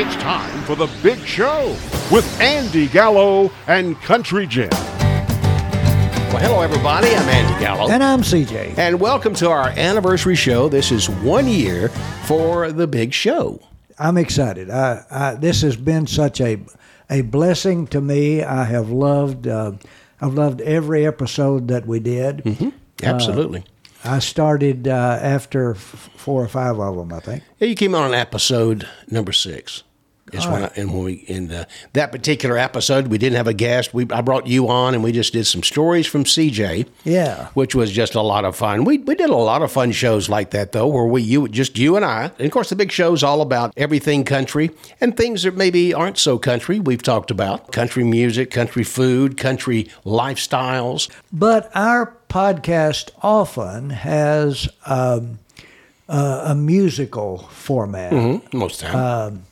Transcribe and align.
It's 0.00 0.14
time 0.22 0.62
for 0.62 0.76
the 0.76 0.86
big 1.02 1.18
show 1.26 1.76
with 2.12 2.40
Andy 2.40 2.86
Gallo 2.86 3.50
and 3.66 4.00
Country 4.02 4.46
Jim. 4.46 4.68
Well, 4.70 6.38
hello, 6.38 6.60
everybody. 6.60 7.08
I'm 7.08 7.28
Andy 7.28 7.58
Gallo. 7.58 7.90
And 7.90 8.04
I'm 8.04 8.20
CJ. 8.20 8.78
And 8.78 9.00
welcome 9.00 9.34
to 9.34 9.50
our 9.50 9.70
anniversary 9.70 10.36
show. 10.36 10.68
This 10.68 10.92
is 10.92 11.10
one 11.10 11.48
year 11.48 11.88
for 12.26 12.70
the 12.70 12.86
big 12.86 13.12
show. 13.12 13.60
I'm 13.98 14.16
excited. 14.18 14.70
I, 14.70 15.04
I, 15.10 15.34
this 15.34 15.62
has 15.62 15.74
been 15.74 16.06
such 16.06 16.40
a 16.40 16.60
a 17.10 17.22
blessing 17.22 17.88
to 17.88 18.00
me. 18.00 18.44
I 18.44 18.62
have 18.66 18.90
loved 18.90 19.48
uh, 19.48 19.72
I've 20.20 20.34
loved 20.34 20.60
every 20.60 21.08
episode 21.08 21.66
that 21.66 21.88
we 21.88 21.98
did. 21.98 22.44
Mm-hmm. 22.44 22.68
Absolutely. 23.02 23.64
Uh, 24.04 24.10
I 24.10 24.20
started 24.20 24.86
uh, 24.86 25.18
after 25.20 25.72
f- 25.72 26.10
four 26.14 26.44
or 26.44 26.46
five 26.46 26.78
of 26.78 26.94
them, 26.94 27.12
I 27.12 27.18
think. 27.18 27.42
Yeah, 27.58 27.66
you 27.66 27.74
came 27.74 27.96
on 27.96 28.06
an 28.06 28.14
episode 28.14 28.86
number 29.10 29.32
six. 29.32 29.82
Is 30.32 30.46
when 30.46 30.64
I, 30.64 30.70
and 30.76 30.92
when 30.92 31.04
we 31.04 31.12
in 31.14 31.48
the, 31.48 31.66
that 31.92 32.12
particular 32.12 32.58
episode, 32.58 33.08
we 33.08 33.18
didn't 33.18 33.36
have 33.36 33.46
a 33.46 33.54
guest. 33.54 33.94
We 33.94 34.06
I 34.10 34.20
brought 34.20 34.46
you 34.46 34.68
on, 34.68 34.94
and 34.94 35.02
we 35.02 35.12
just 35.12 35.32
did 35.32 35.46
some 35.46 35.62
stories 35.62 36.06
from 36.06 36.24
CJ. 36.24 36.86
Yeah. 37.04 37.48
which 37.54 37.74
was 37.74 37.90
just 37.90 38.14
a 38.14 38.22
lot 38.22 38.44
of 38.44 38.56
fun. 38.56 38.84
We 38.84 38.98
we 38.98 39.14
did 39.14 39.30
a 39.30 39.36
lot 39.36 39.62
of 39.62 39.72
fun 39.72 39.92
shows 39.92 40.28
like 40.28 40.50
that 40.50 40.72
though, 40.72 40.86
where 40.86 41.04
we 41.04 41.22
you 41.22 41.48
just 41.48 41.78
you 41.78 41.96
and 41.96 42.04
I. 42.04 42.30
And 42.38 42.46
of 42.46 42.50
course, 42.50 42.70
the 42.70 42.76
big 42.76 42.92
show's 42.92 43.22
all 43.22 43.40
about 43.40 43.72
everything 43.76 44.24
country 44.24 44.70
and 45.00 45.16
things 45.16 45.42
that 45.44 45.56
maybe 45.56 45.94
aren't 45.94 46.18
so 46.18 46.38
country. 46.38 46.78
We've 46.80 47.02
talked 47.02 47.30
about 47.30 47.72
country 47.72 48.04
music, 48.04 48.50
country 48.50 48.84
food, 48.84 49.36
country 49.36 49.88
lifestyles. 50.04 51.08
But 51.32 51.70
our 51.74 52.14
podcast 52.28 53.10
often 53.22 53.90
has 53.90 54.68
um, 54.86 55.38
uh, 56.08 56.42
a 56.46 56.54
musical 56.54 57.38
format. 57.50 58.12
Most 58.52 58.82
of 58.82 58.88
the 58.88 58.92
time. 58.92 59.44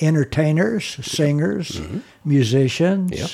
Entertainers, 0.00 0.84
singers, 1.02 1.68
mm-hmm. 1.80 1.98
musicians, 2.24 3.12
Yep. 3.12 3.30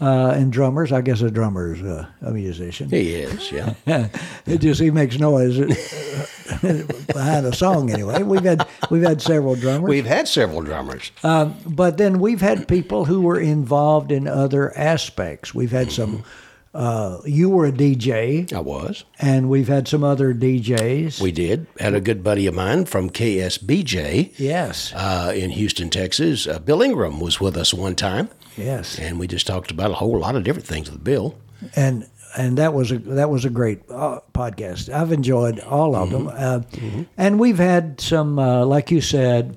uh, 0.00 0.30
and 0.36 0.52
drummers. 0.52 0.90
I 0.92 1.00
guess 1.00 1.20
a 1.20 1.30
drummer 1.30 1.74
is 1.74 1.80
a, 1.82 2.08
a 2.22 2.30
musician. 2.32 2.88
he 2.90 3.14
is, 3.14 3.52
yeah. 3.52 3.74
It 4.46 4.58
just 4.58 4.80
he 4.80 4.90
makes 4.90 5.18
noise 5.18 5.58
uh, 5.60 5.66
behind 7.12 7.46
a 7.46 7.54
song 7.54 7.90
anyway. 7.90 8.22
We've 8.22 8.42
had 8.44 8.66
we've 8.90 9.02
had 9.02 9.20
several 9.22 9.54
drummers, 9.54 9.88
We've 9.88 10.06
had 10.06 10.28
several 10.28 10.62
drummers. 10.62 11.10
Um, 11.22 11.54
but 11.66 11.98
then 11.98 12.18
we've 12.18 12.40
had 12.40 12.66
people 12.68 13.04
who 13.04 13.20
were 13.20 13.38
involved 13.40 14.10
in 14.12 14.26
other 14.28 14.76
aspects. 14.76 15.54
We've 15.54 15.72
had 15.72 15.92
some. 15.92 16.18
Mm-hmm. 16.18 16.28
Uh, 16.76 17.20
you 17.24 17.48
were 17.48 17.66
a 17.66 17.72
DJ, 17.72 18.52
I 18.52 18.60
was. 18.60 19.04
and 19.18 19.48
we've 19.48 19.68
had 19.68 19.88
some 19.88 20.04
other 20.04 20.34
DJs. 20.34 21.20
We 21.22 21.32
did. 21.32 21.66
Had 21.80 21.94
a 21.94 22.00
good 22.00 22.22
buddy 22.22 22.46
of 22.46 22.54
mine 22.54 22.84
from 22.84 23.08
KSBJ 23.10 24.38
yes, 24.38 24.92
uh, 24.94 25.32
in 25.34 25.50
Houston, 25.50 25.88
Texas. 25.90 26.46
Uh, 26.46 26.58
Bill 26.58 26.82
Ingram 26.82 27.18
was 27.20 27.40
with 27.40 27.56
us 27.56 27.72
one 27.72 27.94
time, 27.94 28.28
yes, 28.56 28.98
and 28.98 29.18
we 29.18 29.26
just 29.26 29.46
talked 29.46 29.70
about 29.70 29.90
a 29.90 29.94
whole 29.94 30.18
lot 30.18 30.36
of 30.36 30.44
different 30.44 30.66
things 30.68 30.90
with 30.90 31.02
Bill. 31.02 31.38
and 31.74 32.06
and 32.36 32.58
that 32.58 32.74
was 32.74 32.92
a 32.92 32.98
that 32.98 33.30
was 33.30 33.44
a 33.46 33.50
great 33.50 33.80
uh, 33.90 34.20
podcast. 34.34 34.92
I've 34.92 35.12
enjoyed 35.12 35.58
all 35.60 35.96
of 35.96 36.10
them, 36.10 36.28
uh, 36.30 36.60
and 37.16 37.40
we've 37.40 37.56
had 37.58 37.98
some, 38.00 38.38
uh, 38.38 38.66
like 38.66 38.90
you 38.90 39.00
said, 39.00 39.56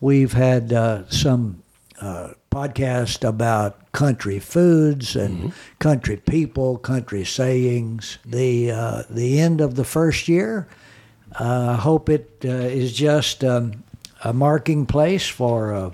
we've 0.00 0.32
had 0.32 0.72
uh, 0.72 1.08
some 1.08 1.62
uh, 2.00 2.34
podcast 2.50 3.26
about 3.26 3.92
country 3.92 4.38
foods 4.38 5.16
and 5.16 5.52
country 5.78 6.16
people, 6.16 6.78
country 6.78 7.24
sayings. 7.24 8.18
The 8.24 8.70
uh, 8.70 9.02
the 9.10 9.40
end 9.40 9.60
of 9.60 9.74
the 9.74 9.84
first 9.84 10.28
year. 10.28 10.68
Uh, 11.38 11.76
I 11.78 11.80
hope 11.80 12.08
it 12.08 12.30
uh, 12.44 12.48
is 12.48 12.92
just 12.92 13.44
um, 13.44 13.84
a 14.24 14.32
marking 14.32 14.86
place 14.86 15.28
for 15.28 15.74
uh, 15.74 15.90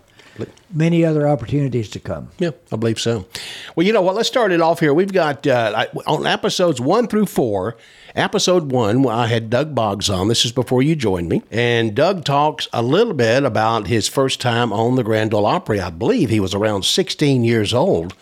many 0.72 1.04
other 1.04 1.26
opportunities 1.26 1.88
to 1.90 2.00
come. 2.00 2.30
Yeah, 2.38 2.50
I 2.72 2.76
believe 2.76 3.00
so. 3.00 3.26
Well, 3.74 3.86
you 3.86 3.92
know 3.92 4.02
what? 4.02 4.14
Let's 4.14 4.28
start 4.28 4.52
it 4.52 4.60
off 4.60 4.80
here. 4.80 4.94
We've 4.94 5.12
got 5.12 5.46
uh, 5.46 5.86
on 6.06 6.26
episodes 6.26 6.80
one 6.80 7.08
through 7.08 7.26
four. 7.26 7.76
Episode 8.16 8.70
one, 8.70 9.04
I 9.08 9.26
had 9.26 9.50
Doug 9.50 9.74
Boggs 9.74 10.08
on. 10.08 10.28
This 10.28 10.44
is 10.44 10.52
before 10.52 10.84
you 10.84 10.94
joined 10.94 11.28
me. 11.28 11.42
And 11.50 11.96
Doug 11.96 12.24
talks 12.24 12.68
a 12.72 12.80
little 12.80 13.12
bit 13.12 13.42
about 13.42 13.88
his 13.88 14.06
first 14.06 14.40
time 14.40 14.72
on 14.72 14.94
the 14.94 15.02
Grand 15.02 15.34
Ole 15.34 15.44
Opry. 15.44 15.80
I 15.80 15.90
believe 15.90 16.30
he 16.30 16.38
was 16.38 16.54
around 16.54 16.84
16 16.84 17.42
years 17.42 17.74
old. 17.74 18.14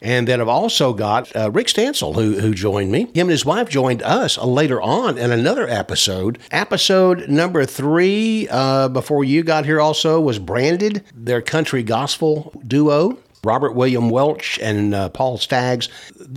And 0.00 0.26
then 0.26 0.40
I've 0.40 0.48
also 0.48 0.94
got 0.94 1.34
uh, 1.36 1.50
Rick 1.50 1.66
Stansel, 1.66 2.14
who, 2.14 2.40
who 2.40 2.54
joined 2.54 2.90
me. 2.90 3.02
Him 3.14 3.26
and 3.26 3.30
his 3.30 3.44
wife 3.44 3.68
joined 3.68 4.02
us 4.02 4.38
uh, 4.38 4.46
later 4.46 4.80
on 4.80 5.18
in 5.18 5.30
another 5.30 5.68
episode. 5.68 6.38
Episode 6.50 7.28
number 7.28 7.66
three, 7.66 8.48
uh, 8.50 8.88
before 8.88 9.24
you 9.24 9.42
got 9.42 9.66
here, 9.66 9.80
also 9.80 10.22
was 10.22 10.38
Branded, 10.38 11.04
their 11.14 11.42
country 11.42 11.82
gospel 11.82 12.50
duo. 12.66 13.18
Robert 13.44 13.74
William 13.74 14.10
Welch 14.10 14.58
and 14.62 14.94
uh, 14.94 15.08
Paul 15.10 15.36
Staggs 15.38 15.88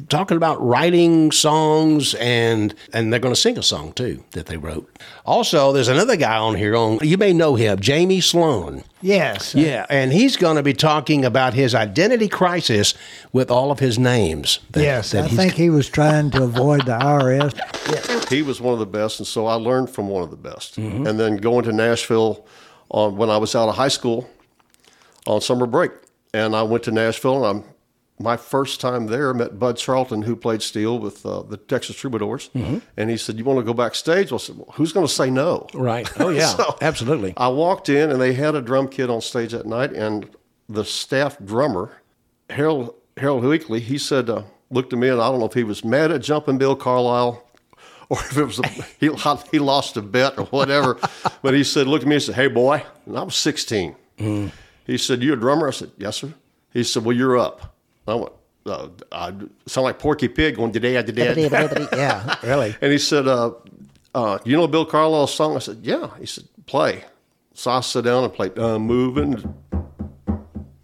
talking 0.09 0.37
about 0.37 0.61
writing 0.61 1.31
songs 1.31 2.13
and 2.15 2.73
and 2.93 3.11
they're 3.11 3.19
going 3.19 3.33
to 3.33 3.39
sing 3.39 3.57
a 3.57 3.63
song 3.63 3.93
too 3.93 4.23
that 4.31 4.47
they 4.47 4.57
wrote. 4.57 4.89
Also, 5.25 5.71
there's 5.71 5.87
another 5.87 6.15
guy 6.17 6.37
on 6.37 6.55
here 6.55 6.75
on 6.75 6.99
you 7.01 7.17
may 7.17 7.33
know 7.33 7.55
him, 7.55 7.79
Jamie 7.79 8.21
Sloan. 8.21 8.83
Yes. 9.01 9.53
Yeah, 9.53 9.85
and 9.89 10.11
he's 10.11 10.35
going 10.37 10.55
to 10.57 10.63
be 10.63 10.73
talking 10.73 11.23
about 11.23 11.53
his 11.53 11.75
identity 11.75 12.27
crisis 12.27 12.95
with 13.31 13.51
all 13.51 13.71
of 13.71 13.79
his 13.79 13.99
names. 13.99 14.59
that- 14.71 14.81
Yes, 14.81 15.11
that 15.11 15.25
I 15.25 15.27
think 15.27 15.53
he 15.53 15.69
was 15.69 15.87
trying 15.87 16.31
to 16.31 16.43
avoid 16.43 16.85
the 16.87 16.97
IRS. 16.97 18.29
he 18.29 18.41
was 18.41 18.59
one 18.59 18.73
of 18.73 18.79
the 18.79 18.85
best, 18.87 19.19
and 19.19 19.27
so 19.27 19.45
I 19.45 19.53
learned 19.53 19.89
from 19.91 20.09
one 20.09 20.23
of 20.23 20.31
the 20.31 20.35
best. 20.37 20.77
And 20.77 21.19
then 21.19 21.37
going 21.37 21.63
to 21.65 21.71
Nashville 21.71 22.45
on 22.89 23.17
when 23.17 23.29
I 23.29 23.37
was 23.37 23.53
out 23.55 23.69
of 23.69 23.75
high 23.75 23.87
school 23.89 24.27
on 25.27 25.41
summer 25.41 25.65
break, 25.67 25.91
and 26.33 26.55
I 26.55 26.63
went 26.63 26.83
to 26.83 26.91
Nashville, 26.91 27.45
and 27.45 27.63
I'm 27.63 27.69
my 28.19 28.35
first 28.35 28.81
time 28.81 29.05
there 29.07 29.31
met 29.31 29.59
Bud 29.59 29.77
Charleton, 29.77 30.23
who 30.23 30.35
played 30.35 30.63
steel 30.63 30.97
with 30.97 31.23
uh, 31.23 31.43
the 31.43 31.55
Texas 31.57 31.95
Troubadours, 31.95 32.49
and 32.55 33.09
he 33.11 33.17
said, 33.17 33.37
"You 33.37 33.43
want 33.45 33.59
to 33.59 33.63
go 33.63 33.73
backstage?" 33.75 34.33
I 34.33 34.37
said, 34.37 34.57
well, 34.57 34.69
"Who's 34.73 34.91
going 34.91 35.05
to 35.05 35.11
say 35.13 35.29
no?" 35.29 35.67
right. 35.73 36.09
Oh 36.19 36.29
yeah, 36.29 36.47
So- 36.47 36.75
absolutely. 36.81 37.33
I 37.37 37.47
walked 37.49 37.89
in, 37.89 38.09
and 38.09 38.19
they 38.19 38.33
had 38.33 38.55
a 38.55 38.61
drum 38.61 38.87
kit 38.87 39.09
on 39.11 39.21
stage 39.21 39.51
that 39.51 39.67
night, 39.67 39.93
and 39.93 40.29
the 40.67 40.83
staff 40.83 41.37
drummer, 41.43 42.01
Harold 42.49 42.95
Harold 43.17 43.43
Weakley, 43.43 43.79
he 43.81 43.97
said, 43.99 44.29
uh, 44.29 44.43
looked 44.71 44.93
at 44.93 44.99
me, 44.99 45.09
and 45.09 45.21
I 45.21 45.29
don't 45.29 45.39
know 45.39 45.45
if 45.45 45.53
he 45.53 45.63
was 45.63 45.83
mad 45.85 46.11
at 46.11 46.21
Jumping 46.21 46.57
Bill 46.57 46.75
Carlisle 46.75 47.43
or 48.09 48.17
if 48.19 48.35
it 48.37 48.43
was 48.45 48.59
a, 48.59 48.67
he, 48.99 49.09
he 49.51 49.59
lost 49.59 49.95
a 49.95 50.01
bet 50.01 50.37
or 50.39 50.45
whatever. 50.45 50.97
but 51.43 51.53
he 51.53 51.63
said, 51.63 51.85
looked 51.87 52.03
at 52.03 52.07
me 52.09 52.15
and 52.15 52.23
said, 52.23 52.35
"Hey, 52.35 52.47
boy," 52.47 52.83
and 53.05 53.15
I 53.17 53.21
was 53.21 53.35
16. 53.35 53.95
He 54.87 54.97
said, 54.97 55.21
"You 55.21 55.33
a 55.33 55.35
drummer?" 55.35 55.67
I 55.67 55.71
said, 55.71 55.91
"Yes, 55.97 56.17
sir." 56.17 56.33
He 56.73 56.83
said, 56.83 57.03
"Well, 57.05 57.15
you're 57.15 57.37
up." 57.37 57.75
I 58.07 58.15
went, 58.15 58.31
uh, 58.65 58.87
I 59.11 59.33
sound 59.65 59.83
like 59.83 59.99
Porky 59.99 60.27
Pig 60.29 60.55
going, 60.55 60.71
"Today, 60.71 60.93
today." 61.03 61.33
yeah, 61.93 62.35
really. 62.43 62.75
And 62.81 62.91
he 62.91 62.97
said, 62.97 63.27
uh, 63.27 63.51
uh, 64.15 64.39
"You 64.45 64.55
know 64.57 64.67
Bill 64.67 64.85
Carlisle's 64.85 65.33
song?" 65.33 65.55
I 65.55 65.59
said, 65.59 65.79
"Yeah." 65.83 66.09
He 66.19 66.25
said, 66.25 66.45
"Play." 66.65 67.03
So 67.53 67.71
I 67.71 67.81
sat 67.81 68.05
down 68.05 68.23
and 68.23 68.33
played 68.33 68.57
uh, 68.57 68.79
"Moving," 68.79 69.43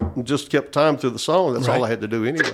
and 0.00 0.26
just 0.26 0.50
kept 0.50 0.72
time 0.72 0.96
through 0.98 1.10
the 1.10 1.18
song. 1.18 1.54
That's 1.54 1.66
all 1.68 1.84
I 1.84 1.88
had 1.88 2.00
to 2.02 2.08
do 2.08 2.24
anyway. 2.24 2.50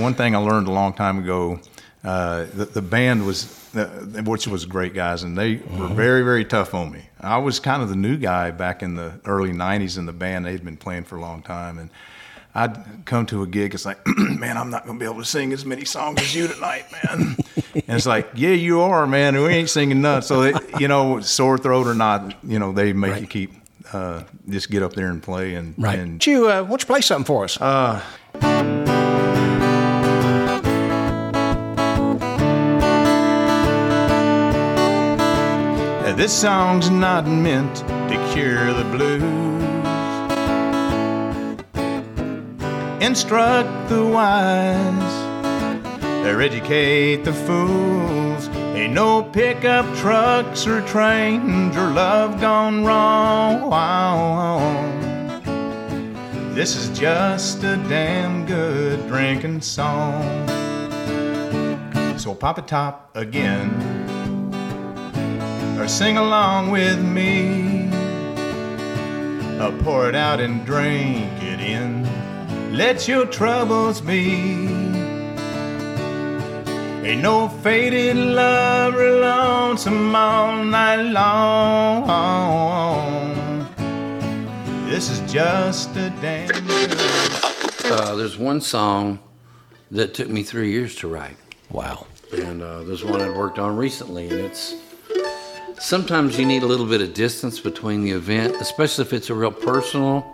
One 0.00 0.14
thing 0.14 0.36
I 0.36 0.38
learned 0.38 0.68
a 0.68 0.72
long 0.72 0.92
time 0.92 1.18
ago, 1.18 1.58
uh, 2.06 2.44
the, 2.54 2.64
the 2.66 2.82
band 2.82 3.26
was, 3.26 3.74
uh, 3.76 3.86
which 4.24 4.46
was 4.46 4.64
great 4.64 4.94
guys, 4.94 5.22
and 5.24 5.36
they 5.36 5.56
were 5.56 5.88
very, 5.88 6.22
very 6.22 6.44
tough 6.44 6.72
on 6.72 6.92
me. 6.92 7.02
I 7.20 7.38
was 7.38 7.58
kind 7.60 7.82
of 7.82 7.88
the 7.88 7.96
new 7.96 8.16
guy 8.16 8.50
back 8.52 8.82
in 8.82 8.94
the 8.94 9.20
early 9.24 9.50
'90s 9.52 9.98
in 9.98 10.06
the 10.06 10.12
band. 10.12 10.46
They'd 10.46 10.64
been 10.64 10.76
playing 10.76 11.04
for 11.04 11.16
a 11.16 11.20
long 11.20 11.42
time, 11.42 11.78
and 11.78 11.90
I'd 12.54 13.04
come 13.04 13.26
to 13.26 13.42
a 13.42 13.46
gig. 13.46 13.74
It's 13.74 13.84
like, 13.84 13.98
man, 14.16 14.56
I'm 14.56 14.70
not 14.70 14.86
going 14.86 14.98
to 14.98 15.04
be 15.04 15.10
able 15.10 15.20
to 15.20 15.26
sing 15.26 15.52
as 15.52 15.64
many 15.66 15.84
songs 15.84 16.20
as 16.20 16.34
you 16.34 16.46
tonight, 16.48 16.84
man. 16.92 17.36
and 17.74 17.84
it's 17.96 18.06
like, 18.06 18.28
yeah, 18.34 18.50
you 18.50 18.80
are, 18.80 19.06
man. 19.06 19.34
We 19.42 19.48
ain't 19.48 19.68
singing 19.68 20.00
none. 20.00 20.22
So, 20.22 20.40
they, 20.42 20.52
you 20.78 20.88
know, 20.88 21.20
sore 21.20 21.58
throat 21.58 21.86
or 21.86 21.94
not, 21.94 22.34
you 22.44 22.58
know, 22.58 22.72
they 22.72 22.92
make 22.94 23.20
you 23.20 23.26
keep. 23.26 23.52
Uh, 23.92 24.24
just 24.48 24.68
get 24.68 24.82
up 24.82 24.94
there 24.94 25.06
and 25.08 25.22
play 25.22 25.54
and, 25.54 25.72
Right. 25.78 25.96
and 25.96 26.24
you, 26.26 26.48
uh, 26.50 26.62
why 26.62 26.68
don't 26.70 26.80
you 26.82 26.86
play 26.86 27.00
something 27.00 27.24
for 27.24 27.44
us? 27.44 27.56
This 36.16 36.32
song's 36.32 36.88
not 36.88 37.26
meant 37.26 37.76
to 37.76 38.30
cure 38.32 38.72
the 38.72 38.84
blues. 38.84 39.22
Instruct 43.02 43.90
the 43.90 44.02
wise, 44.02 45.14
or 46.26 46.40
educate 46.40 47.16
the 47.24 47.34
fools. 47.34 48.48
Ain't 48.74 48.94
no 48.94 49.24
pickup 49.24 49.84
trucks 49.96 50.66
or 50.66 50.80
trains 50.86 51.76
or 51.76 51.90
love 51.90 52.40
gone 52.40 52.82
wrong. 52.82 53.68
This 56.54 56.76
is 56.76 56.98
just 56.98 57.62
a 57.62 57.76
damn 57.90 58.46
good 58.46 59.06
drinking 59.06 59.60
song. 59.60 60.48
So 62.18 62.34
pop 62.34 62.58
it 62.58 62.66
top 62.66 63.14
again 63.14 63.75
or 65.86 65.88
sing 65.88 66.18
along 66.18 66.72
with 66.72 67.00
me. 67.00 67.88
Uh, 69.60 69.70
pour 69.84 70.08
it 70.08 70.16
out 70.16 70.40
and 70.40 70.66
drink 70.66 71.30
it 71.40 71.60
in. 71.60 72.02
Let 72.76 73.06
your 73.06 73.24
troubles 73.26 74.00
be. 74.00 74.66
Ain't 77.06 77.22
no 77.22 77.48
faded 77.62 78.16
lover 78.16 79.20
lonesome 79.20 80.12
all 80.16 80.64
night 80.64 81.02
long. 81.02 82.06
This 84.90 85.08
is 85.08 85.20
just 85.32 85.90
a 85.90 86.10
damn 86.20 86.48
good. 86.48 86.98
Uh, 87.84 88.16
there's 88.16 88.36
one 88.36 88.60
song 88.60 89.20
that 89.92 90.14
took 90.14 90.28
me 90.28 90.42
three 90.42 90.72
years 90.72 90.96
to 90.96 91.06
write, 91.06 91.36
Wow. 91.70 92.06
and 92.36 92.60
uh, 92.60 92.82
there's 92.82 93.04
one 93.04 93.22
I'd 93.22 93.36
worked 93.36 93.60
on 93.60 93.76
recently, 93.76 94.28
and 94.28 94.40
it's 94.40 94.74
sometimes 95.78 96.38
you 96.38 96.46
need 96.46 96.62
a 96.62 96.66
little 96.66 96.86
bit 96.86 97.00
of 97.00 97.14
distance 97.14 97.60
between 97.60 98.02
the 98.02 98.10
event, 98.12 98.56
especially 98.60 99.04
if 99.04 99.12
it's 99.12 99.30
a 99.30 99.34
real 99.34 99.52
personal 99.52 100.24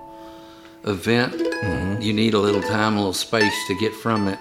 event. 0.85 1.35
You 2.03 2.13
need 2.13 2.35
a 2.35 2.39
little 2.39 2.63
time, 2.63 2.95
a 2.95 2.99
little 2.99 3.13
space 3.13 3.55
to 3.69 3.79
get 3.79 3.93
from 3.95 4.29
it. 4.29 4.39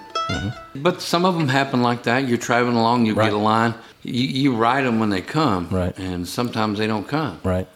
But 0.75 1.01
some 1.01 1.25
of 1.25 1.35
them 1.35 1.47
happen 1.49 1.81
like 1.81 2.03
that. 2.03 2.27
You're 2.27 2.37
traveling 2.37 2.77
along, 2.77 3.05
you 3.05 3.13
Right. 3.13 3.25
get 3.25 3.33
a 3.33 3.37
line, 3.37 3.73
you, 4.03 4.13
you 4.13 4.55
write 4.55 4.83
them 4.83 4.99
when 4.99 5.09
they 5.09 5.21
come, 5.21 5.67
Right. 5.69 5.97
and 5.99 6.27
sometimes 6.27 6.79
they 6.79 6.87
don't 6.87 7.07
come. 7.07 7.37
Right. 7.43 7.67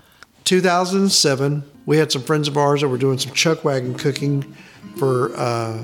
2007, 0.46 1.64
we 1.86 1.98
had 1.98 2.12
some 2.12 2.22
friends 2.24 2.48
of 2.48 2.56
ours 2.58 2.82
that 2.82 2.88
were 2.88 2.98
doing 2.98 3.18
some 3.20 3.34
chuck 3.34 3.64
wagon 3.66 3.94
cooking 3.96 4.56
for 4.96 5.36
uh, 5.36 5.80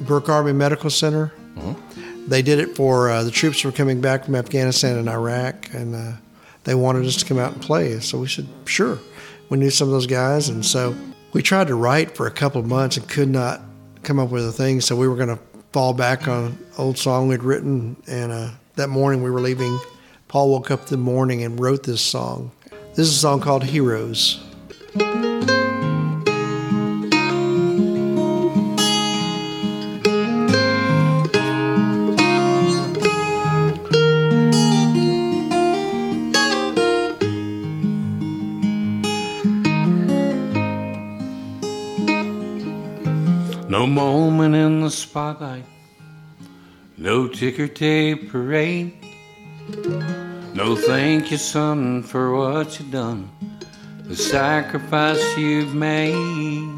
Brooke 0.00 0.28
Army 0.28 0.52
Medical 0.52 0.90
Center. 0.90 1.32
They 2.28 2.42
did 2.42 2.58
it 2.58 2.74
for 2.76 3.08
uh, 3.10 3.22
the 3.22 3.30
troops 3.30 3.60
who 3.60 3.68
were 3.68 3.72
coming 3.76 4.00
back 4.00 4.24
from 4.24 4.34
Afghanistan 4.34 4.96
and 4.96 5.08
Iraq, 5.08 5.72
and 5.72 5.94
uh, 5.94 6.12
they 6.66 6.74
wanted 6.74 7.06
us 7.06 7.16
to 7.16 7.24
come 7.24 7.38
out 7.38 7.52
and 7.52 7.62
play. 7.62 7.98
So 8.00 8.18
we 8.18 8.26
said, 8.26 8.46
sure. 8.66 8.98
We 9.48 9.56
knew 9.56 9.70
some 9.70 9.86
of 9.86 9.92
those 9.92 10.08
guys, 10.08 10.48
and 10.48 10.66
so 10.66 10.96
we 11.32 11.40
tried 11.40 11.68
to 11.68 11.76
write 11.76 12.16
for 12.16 12.26
a 12.26 12.30
couple 12.30 12.60
of 12.60 12.66
months 12.66 12.96
and 12.96 13.08
could 13.08 13.28
not 13.28 13.60
come 14.02 14.18
up 14.18 14.30
with 14.30 14.46
a 14.46 14.50
thing. 14.50 14.80
So 14.80 14.96
we 14.96 15.06
were 15.06 15.14
going 15.14 15.28
to 15.28 15.38
fall 15.72 15.94
back 15.94 16.26
on 16.26 16.46
an 16.46 16.66
old 16.76 16.98
song 16.98 17.28
we'd 17.28 17.44
written, 17.44 17.96
and 18.08 18.32
uh, 18.32 18.50
that 18.74 18.88
morning 18.88 19.22
we 19.22 19.30
were 19.30 19.40
leaving. 19.40 19.78
Paul 20.26 20.50
woke 20.50 20.72
up 20.72 20.86
the 20.86 20.96
morning 20.96 21.44
and 21.44 21.58
wrote 21.60 21.84
this 21.84 22.02
song. 22.02 22.50
This 22.96 23.06
is 23.06 23.14
a 23.14 23.18
song 23.18 23.40
called 23.40 23.62
Heroes. 23.62 24.42
Moment 43.86 44.54
in 44.54 44.80
the 44.80 44.90
spotlight, 44.90 45.64
no 46.96 47.28
ticker 47.28 47.68
tape 47.68 48.30
parade. 48.30 48.92
No 50.54 50.74
thank 50.74 51.30
you, 51.30 51.36
son, 51.36 52.02
for 52.02 52.34
what 52.34 52.78
you've 52.78 52.90
done, 52.90 53.30
the 54.02 54.16
sacrifice 54.16 55.22
you've 55.38 55.74
made. 55.74 56.68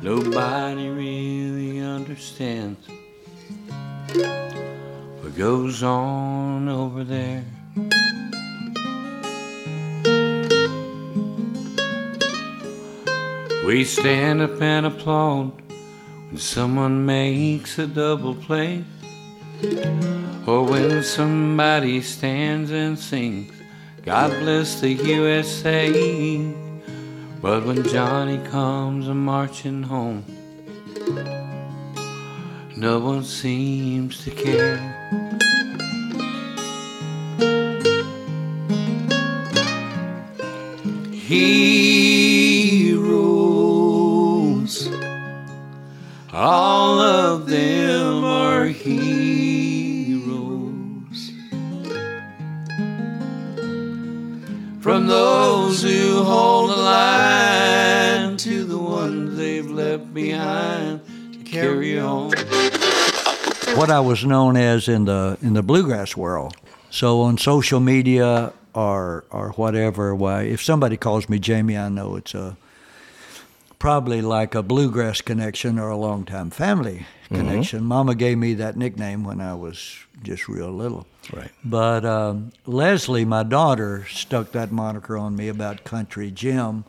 Nobody 0.00 0.88
really 0.88 1.80
understands 1.80 2.86
what 5.20 5.36
goes 5.36 5.82
on 5.82 6.68
over 6.68 7.02
there. 7.04 7.44
We 13.66 13.84
stand 13.84 14.42
up 14.42 14.60
and 14.60 14.86
applaud 14.86 15.61
when 16.32 16.40
someone 16.40 17.04
makes 17.04 17.78
a 17.78 17.86
double 17.86 18.34
play, 18.34 18.82
or 20.46 20.64
when 20.64 21.02
somebody 21.02 22.00
stands 22.00 22.70
and 22.70 22.98
sings, 22.98 23.52
God 24.02 24.30
bless 24.40 24.80
the 24.80 24.94
USA. 24.94 26.40
But 27.42 27.66
when 27.66 27.86
Johnny 27.86 28.38
comes 28.48 29.08
a 29.08 29.14
marching 29.14 29.82
home, 29.82 30.24
no 32.78 32.98
one 32.98 33.24
seems 33.24 34.24
to 34.24 34.30
care. 34.30 34.78
Heroes. 41.12 42.11
All 46.44 46.98
of 46.98 47.46
them 47.46 48.24
are 48.24 48.64
heroes. 48.64 50.20
From 54.80 55.06
those 55.06 55.84
who 55.84 56.24
hold 56.24 56.70
the 56.70 56.76
line 56.78 58.36
to 58.38 58.64
the 58.64 58.76
ones 58.76 59.36
they've 59.36 59.70
left 59.70 60.12
behind 60.12 61.02
to 61.32 61.38
carry 61.44 62.00
on. 62.00 62.32
what 63.76 63.92
I 63.92 64.00
was 64.00 64.24
known 64.24 64.56
as 64.56 64.88
in 64.88 65.04
the 65.04 65.38
in 65.42 65.54
the 65.54 65.62
bluegrass 65.62 66.16
world. 66.16 66.56
So 66.90 67.20
on 67.20 67.38
social 67.38 67.78
media 67.78 68.52
or 68.74 69.22
or 69.30 69.50
whatever, 69.52 70.12
why 70.12 70.42
if 70.42 70.60
somebody 70.60 70.96
calls 70.96 71.28
me 71.28 71.38
Jamie, 71.38 71.78
I 71.78 71.88
know 71.88 72.16
it's 72.16 72.34
a 72.34 72.56
probably 73.82 74.22
like 74.22 74.54
a 74.54 74.62
bluegrass 74.62 75.20
connection 75.20 75.76
or 75.76 75.88
a 75.88 75.96
longtime 75.96 76.50
family 76.50 77.04
connection. 77.26 77.82
Mama 77.82 78.14
gave 78.14 78.38
me 78.38 78.54
that 78.54 78.76
nickname 78.76 79.24
when 79.24 79.40
I 79.40 79.54
was 79.54 79.98
just 80.22 80.46
real 80.46 80.70
little. 80.70 81.04
Right. 81.32 81.50
But 81.64 82.04
um, 82.04 82.52
Leslie, 82.64 83.24
my 83.24 83.42
daughter, 83.42 84.06
stuck 84.08 84.52
that 84.52 84.70
moniker 84.70 85.18
on 85.18 85.34
me 85.34 85.48
about 85.48 85.82
Country 85.82 86.30
Jim, 86.30 86.84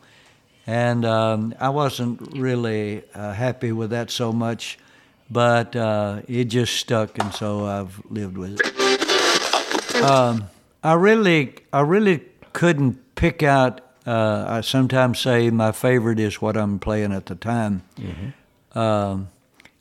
and 0.68 1.04
um, 1.04 1.52
I 1.58 1.70
wasn't 1.70 2.20
really 2.38 3.02
uh, 3.12 3.32
happy 3.32 3.72
with 3.72 3.90
that 3.90 4.12
so 4.12 4.32
much, 4.32 4.78
but 5.28 5.74
uh, 5.74 6.22
it 6.28 6.44
just 6.44 6.76
stuck, 6.76 7.18
and 7.18 7.34
so 7.34 7.66
I've 7.66 8.00
lived 8.08 8.38
with 8.38 8.60
it. 8.60 10.00
Um, 10.00 10.44
I 10.84 10.92
really, 10.92 11.54
I 11.72 11.80
really 11.80 12.22
couldn't 12.52 13.16
pick 13.16 13.42
out. 13.42 13.80
Uh, 14.06 14.44
I 14.46 14.60
sometimes 14.60 15.18
say 15.18 15.50
my 15.50 15.72
favorite 15.72 16.18
is 16.20 16.40
what 16.42 16.56
I'm 16.56 16.78
playing 16.78 17.12
at 17.12 17.26
the 17.26 17.34
time. 17.34 17.82
Um, 18.74 19.28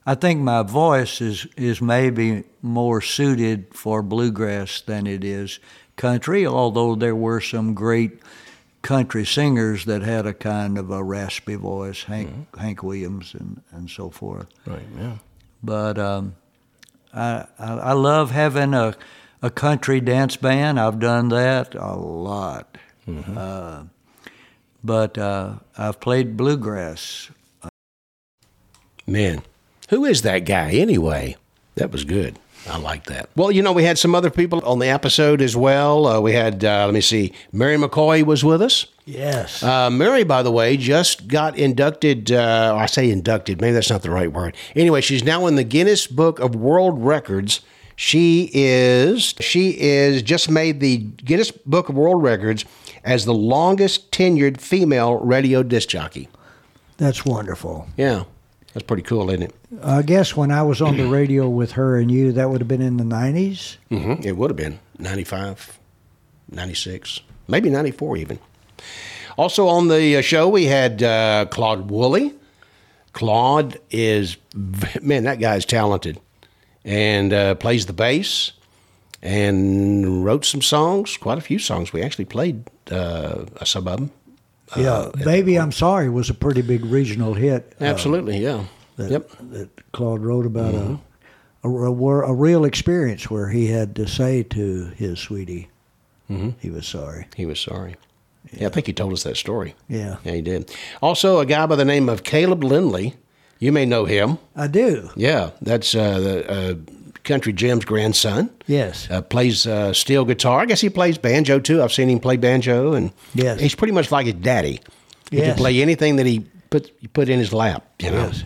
I 0.06 0.16
think 0.16 0.42
my 0.42 0.64
voice 0.64 1.22
is 1.22 1.48
is 1.58 1.82
maybe 1.82 2.44
more 2.62 3.02
suited 3.02 3.68
for 3.74 4.02
bluegrass 4.02 4.82
than 4.82 5.08
it 5.08 5.24
is 5.24 5.60
country. 5.96 6.46
Although 6.46 6.96
there 6.96 7.16
were 7.16 7.42
some 7.42 7.74
great 7.74 8.20
country 8.82 9.26
singers 9.26 9.86
that 9.86 10.02
had 10.02 10.26
a 10.26 10.34
kind 10.34 10.78
of 10.78 10.92
a 10.92 11.04
raspy 11.04 11.56
voice, 11.56 12.04
Hank 12.04 12.30
Hank 12.58 12.84
Williams 12.84 13.34
and 13.34 13.62
and 13.72 13.90
so 13.90 14.10
forth. 14.10 14.48
Right. 14.66 14.86
Yeah. 14.98 15.18
But 15.64 15.98
um, 15.98 16.36
I, 17.14 17.46
I 17.58 17.74
I 17.74 17.94
love 17.94 18.32
having 18.32 18.74
a 18.74 18.96
a 19.42 19.50
country 19.50 20.00
dance 20.02 20.38
band. 20.38 20.80
I've 20.80 21.00
done 21.00 21.30
that 21.30 21.76
a 21.76 21.96
lot. 21.96 22.78
Uh, 23.08 23.84
but 24.84 25.18
uh, 25.18 25.56
I've 25.78 26.00
played 26.00 26.38
bluegrass. 26.38 27.30
Man, 29.06 29.42
who 29.90 30.06
is 30.06 30.22
that 30.22 30.40
guy 30.40 30.72
anyway? 30.72 31.36
That 31.76 31.92
was 31.92 32.04
good. 32.04 32.40
I 32.70 32.78
like 32.78 33.06
that. 33.06 33.30
Well, 33.36 33.52
you 33.52 33.62
know, 33.62 33.74
we 33.74 33.84
had 33.84 33.98
some 33.98 34.16
other 34.16 34.30
people 34.30 34.64
on 34.66 34.80
the 34.80 34.88
episode 34.88 35.42
as 35.42 35.56
well. 35.56 36.08
Uh, 36.08 36.22
we 36.22 36.32
had, 36.32 36.64
uh, 36.64 36.86
let 36.86 36.94
me 36.94 37.02
see, 37.02 37.34
Mary 37.52 37.76
McCoy 37.76 38.24
was 38.24 38.44
with 38.44 38.62
us. 38.62 38.86
Yes. 39.06 39.62
Uh, 39.62 39.90
Mary, 39.90 40.24
by 40.24 40.44
the 40.44 40.52
way, 40.52 40.78
just 40.78 41.28
got 41.28 41.58
inducted. 41.58 42.32
Uh, 42.32 42.74
I 42.78 42.86
say 42.86 43.10
inducted, 43.10 43.60
maybe 43.60 43.74
that's 43.74 43.90
not 43.90 44.02
the 44.02 44.12
right 44.12 44.32
word. 44.32 44.56
Anyway, 44.76 45.02
she's 45.02 45.26
now 45.26 45.46
in 45.48 45.56
the 45.56 45.66
Guinness 45.66 46.08
Book 46.08 46.40
of 46.40 46.56
World 46.56 47.04
Records. 47.04 47.62
She 47.96 48.50
is 48.54 49.36
she 49.40 49.80
is 49.80 50.24
just 50.24 50.50
made 50.50 50.80
the 50.80 50.98
Guinness 50.98 51.52
Book 51.52 51.90
of 51.90 51.96
World 51.96 52.24
Records 52.24 52.66
as 53.04 53.26
the 53.26 53.34
longest 53.34 54.12
tenured 54.12 54.60
female 54.60 55.16
radio 55.16 55.64
disc 55.64 55.90
jockey. 55.90 56.30
That's 56.98 57.26
wonderful. 57.26 57.88
Yeah, 57.98 58.24
that's 58.74 58.86
pretty 58.86 59.04
cool, 59.04 59.30
isn't 59.30 59.44
it? 59.44 59.56
I 59.84 60.02
guess 60.02 60.36
when 60.36 60.52
I 60.52 60.64
was 60.64 60.82
on 60.82 60.98
the 60.98 61.08
radio 61.08 61.50
with 61.50 61.74
her 61.74 61.98
and 61.98 62.12
you, 62.12 62.32
that 62.34 62.50
would 62.50 62.62
have 62.62 62.68
been 62.68 62.82
in 62.82 62.98
the 62.98 63.04
90s. 63.04 63.78
Mm-hmm. 63.92 64.24
It 64.24 64.38
would 64.38 64.50
have 64.50 64.58
been 64.58 64.80
95, 65.00 65.80
96, 66.52 67.22
maybe 67.48 67.70
94 67.70 68.18
even. 68.18 68.40
Also 69.38 69.68
on 69.68 69.88
the 69.88 70.18
uh, 70.18 70.22
show, 70.22 70.48
we 70.48 70.66
had 70.66 71.02
uh, 71.02 71.46
Claude 71.50 71.90
Woolley. 71.90 72.34
Claude 73.14 73.80
is, 73.90 74.38
man, 75.02 75.24
that 75.24 75.40
guy's 75.40 75.66
talented 75.66 76.20
and 76.86 77.34
uh, 77.34 77.56
plays 77.56 77.86
the 77.86 77.94
bass 77.94 78.52
and 79.28 80.24
wrote 80.26 80.46
some 80.46 80.62
songs, 80.62 81.18
quite 81.18 81.38
a 81.38 81.42
few 81.42 81.58
songs. 81.58 81.94
We 81.94 82.04
actually 82.04 82.26
played 82.26 82.64
uh, 82.92 83.46
some 83.64 83.88
of 83.88 83.98
them 83.98 84.12
Yeah, 84.76 85.10
"Baby, 85.24 85.58
I'm 85.58 85.72
Sorry" 85.72 86.10
was 86.10 86.30
a 86.30 86.34
pretty 86.34 86.62
big 86.62 86.86
regional 86.86 87.34
hit. 87.34 87.74
uh, 87.82 87.86
Absolutely, 87.86 88.38
yeah. 88.38 88.66
that, 88.98 89.10
Yep. 89.12 89.30
that 89.52 89.70
Claude 89.94 90.22
wrote 90.22 90.46
about 90.46 90.74
Mm-hmm. 90.74 90.96
a, 91.64 91.70
a, 91.70 91.92
a, 91.94 92.32
a 92.32 92.34
real 92.34 92.66
experience 92.66 93.30
where 93.32 93.50
he 93.50 93.68
had 93.68 93.96
to 93.96 94.06
say 94.08 94.44
to 94.44 94.92
his 94.98 95.20
sweetie, 95.20 95.70
Mm-hmm. 96.30 96.50
he 96.60 96.70
was 96.70 96.86
sorry. 96.88 97.26
He 97.36 97.46
was 97.46 97.60
sorry. 97.60 97.96
Yeah, 98.52 98.68
I 98.68 98.72
think 98.72 98.88
he 98.88 98.94
told 98.94 99.14
us 99.14 99.24
that 99.24 99.38
story. 99.38 99.74
Yeah. 99.88 100.18
Yeah, 100.26 100.34
he 100.34 100.42
did. 100.42 100.70
Also, 101.02 101.40
a 101.40 101.46
guy 101.46 101.66
by 101.66 101.76
the 101.78 101.86
name 101.86 102.10
of 102.10 102.24
Caleb 102.24 102.64
Lindley. 102.64 103.16
You 103.60 103.72
may 103.72 103.86
know 103.86 104.06
him. 104.06 104.38
I 104.56 104.68
do. 104.68 105.10
Yeah, 105.16 105.52
that's 105.62 105.96
uh, 105.96 106.20
the 106.20 106.52
uh, 106.52 106.74
Country 107.24 107.54
Jim's 107.54 107.86
grandson. 107.86 108.50
Yes. 108.68 109.08
Uh, 109.10 109.22
plays 109.22 109.66
uh, 109.66 109.94
steel 109.94 110.26
guitar. 110.26 110.60
I 110.62 110.66
guess 110.66 110.82
he 110.82 110.90
plays 110.90 111.18
banjo 111.18 111.60
too. 111.60 111.82
I've 111.82 111.94
seen 111.94 112.10
him 112.10 112.20
play 112.20 112.38
banjo, 112.38 112.94
and 112.94 113.12
Yes. 113.34 113.60
he's 113.62 113.76
pretty 113.76 113.94
much 113.94 114.12
like 114.12 114.26
his 114.26 114.36
daddy. 114.36 114.82
He 115.32 115.38
can 115.42 115.56
play 115.56 115.82
anything 115.82 116.18
that 116.18 116.26
he 116.26 116.46
put 116.70 116.92
put 117.14 117.30
in 117.30 117.40
his 117.40 117.54
lap. 117.54 117.86
You 118.00 118.12
know. 118.12 118.26
Yes. 118.32 118.44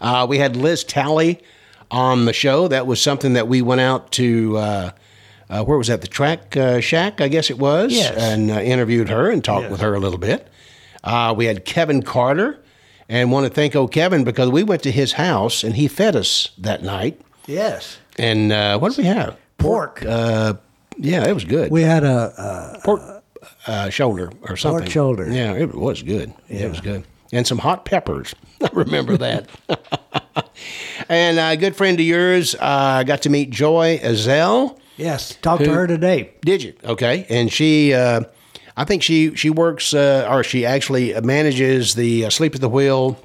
Uh, 0.00 0.26
we 0.28 0.38
had 0.38 0.56
Liz 0.56 0.84
Talley 0.84 1.40
on 1.90 2.24
the 2.24 2.32
show. 2.32 2.68
That 2.68 2.86
was 2.86 3.00
something 3.00 3.34
that 3.34 3.48
we 3.48 3.62
went 3.62 3.80
out 3.80 4.12
to. 4.12 4.56
Uh, 4.58 4.90
uh, 5.50 5.64
where 5.64 5.78
was 5.78 5.86
that? 5.86 6.02
The 6.02 6.08
Track 6.08 6.56
uh, 6.58 6.80
Shack, 6.80 7.20
I 7.22 7.28
guess 7.28 7.48
it 7.48 7.58
was. 7.58 7.92
Yes. 7.92 8.14
And 8.18 8.50
uh, 8.50 8.60
interviewed 8.60 9.08
her 9.08 9.30
and 9.30 9.42
talked 9.42 9.62
Yes. 9.62 9.70
with 9.72 9.80
her 9.80 9.94
a 9.94 10.00
little 10.00 10.18
bit. 10.18 10.46
Uh, 11.04 11.32
we 11.36 11.46
had 11.46 11.64
Kevin 11.64 12.02
Carter, 12.02 12.62
and 13.08 13.32
want 13.32 13.46
to 13.46 13.50
thank 13.50 13.74
old 13.74 13.90
Kevin 13.92 14.24
because 14.24 14.50
we 14.50 14.62
went 14.62 14.82
to 14.82 14.90
his 14.90 15.12
house 15.12 15.64
and 15.64 15.76
he 15.76 15.88
fed 15.88 16.14
us 16.16 16.50
that 16.58 16.82
night. 16.82 17.18
Yes. 17.48 17.98
And 18.18 18.52
uh, 18.52 18.78
what 18.78 18.90
did 18.90 18.98
we 18.98 19.04
have? 19.06 19.36
Pork. 19.56 20.04
Uh, 20.04 20.54
yeah, 20.98 21.26
it 21.26 21.32
was 21.32 21.44
good. 21.44 21.70
we 21.72 21.82
had 21.82 22.04
a, 22.04 22.80
pork 22.84 23.24
uh, 23.66 23.88
shoulder 23.90 24.30
or 24.42 24.56
something. 24.56 24.80
Pork 24.80 24.90
shoulder. 24.90 25.30
Yeah, 25.30 25.54
it 25.54 25.74
was 25.74 26.02
good. 26.02 26.32
Yeah. 26.48 26.66
It 26.66 26.70
was 26.70 26.80
good. 26.80 27.04
And 27.32 27.46
some 27.46 27.58
hot 27.58 27.84
peppers. 27.84 28.34
I 28.62 28.68
remember 28.72 29.16
that. 29.16 29.48
and 31.08 31.38
a 31.38 31.56
good 31.56 31.74
friend 31.74 31.98
of 31.98 32.04
yours, 32.04 32.54
I 32.54 33.00
uh, 33.00 33.02
got 33.04 33.22
to 33.22 33.30
meet 33.30 33.50
Joy 33.50 33.98
Azell. 34.02 34.78
yes. 34.96 35.36
Talked 35.36 35.64
to 35.64 35.72
her 35.72 35.86
today. 35.86 36.32
Did 36.42 36.62
you? 36.62 36.74
Okay. 36.84 37.26
And 37.28 37.52
she, 37.52 37.94
uh, 37.94 38.22
I 38.76 38.84
think 38.84 39.02
she 39.02 39.34
she 39.34 39.50
works, 39.50 39.92
uh, 39.92 40.26
or 40.30 40.44
she 40.44 40.64
actually 40.64 41.18
manages 41.20 41.94
the 41.94 42.26
uh, 42.26 42.30
Sleep 42.30 42.54
at 42.54 42.60
the 42.60 42.68
Wheel 42.68 43.18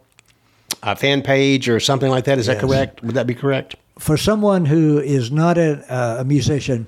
uh, 0.81 0.95
fan 0.95 1.21
page 1.21 1.69
or 1.69 1.79
something 1.79 2.09
like 2.09 2.25
that. 2.25 2.39
Is 2.39 2.47
that 2.47 2.59
correct? 2.59 3.03
Would 3.03 3.15
that 3.15 3.27
be 3.27 3.35
correct? 3.35 3.75
For 3.99 4.17
someone 4.17 4.65
who 4.65 4.99
is 4.99 5.31
not 5.31 5.57
a, 5.57 5.83
uh, 5.93 6.17
a 6.21 6.25
musician, 6.25 6.87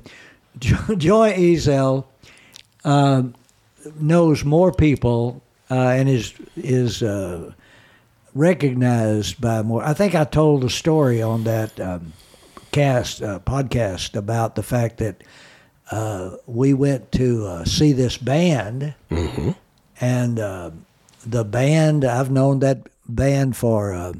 Joy 0.60 1.34
Ezel 1.34 2.06
um, 2.84 3.36
knows 4.00 4.44
more 4.44 4.72
people 4.72 5.42
uh, 5.70 5.74
and 5.90 6.10
is 6.10 6.34
is 6.56 7.04
uh, 7.04 7.52
recognized 8.34 9.40
by 9.42 9.62
more. 9.62 9.84
I 9.84 9.94
think 9.94 10.16
I 10.16 10.24
told 10.24 10.64
a 10.64 10.70
story 10.70 11.22
on 11.22 11.44
that 11.44 11.80
um, 11.80 12.14
cast 12.72 13.22
uh, 13.22 13.40
podcast 13.40 14.16
about 14.16 14.56
the 14.56 14.64
fact 14.64 14.98
that 14.98 15.24
uh, 15.92 16.38
we 16.48 16.74
went 16.74 17.12
to 17.14 17.46
uh, 17.46 17.66
see 17.66 17.94
this 17.94 18.18
band, 18.18 18.94
and 20.02 20.40
uh, 20.40 20.72
the 21.26 21.44
band 21.44 22.04
I've 22.06 22.32
known 22.32 22.60
that 22.60 22.88
band 23.08 23.56
for. 23.56 24.14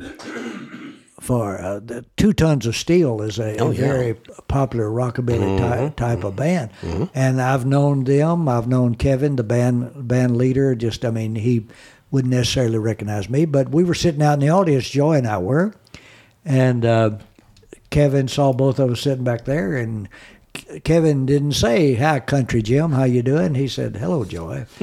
For 1.26 1.60
uh, 1.60 1.80
the 1.80 2.06
Two 2.18 2.34
Tons 2.34 2.68
of 2.68 2.76
Steel 2.76 3.24
is 3.24 3.40
a, 3.40 3.56
a 3.58 3.72
very 3.72 4.14
popular 4.48 4.92
rockabilly 4.92 5.58
ty- 5.58 5.90
type 5.98 6.24
of 6.24 6.36
band, 6.36 6.70
and 7.16 7.42
I've 7.42 7.66
known 7.66 8.04
them. 8.04 8.48
I've 8.48 8.68
known 8.68 8.94
Kevin, 8.94 9.36
the 9.36 9.44
band 9.44 10.08
band 10.08 10.38
leader. 10.38 10.76
Just 10.76 11.04
I 11.04 11.10
mean, 11.10 11.34
he 11.34 11.66
wouldn't 12.12 12.32
necessarily 12.32 12.78
recognize 12.78 13.28
me, 13.28 13.46
but 13.46 13.70
we 13.70 13.84
were 13.84 13.96
sitting 13.96 14.22
out 14.22 14.34
in 14.36 14.40
the 14.42 14.50
audience. 14.50 14.88
Joy 14.88 15.14
and 15.14 15.26
I 15.28 15.40
were, 15.40 15.74
and 16.46 16.86
uh, 16.86 17.18
Kevin 17.90 18.28
saw 18.28 18.54
both 18.54 18.78
of 18.78 18.92
us 18.92 19.02
sitting 19.02 19.24
back 19.24 19.46
there, 19.46 19.76
and 19.76 20.08
Kevin 20.84 21.26
didn't 21.26 21.54
say 21.54 21.96
hi, 21.96 22.20
Country 22.20 22.62
Jim, 22.62 22.92
how 22.92 23.06
you 23.06 23.24
doing? 23.24 23.56
He 23.56 23.68
said, 23.68 23.96
"Hello, 23.96 24.26
Joy." 24.26 24.68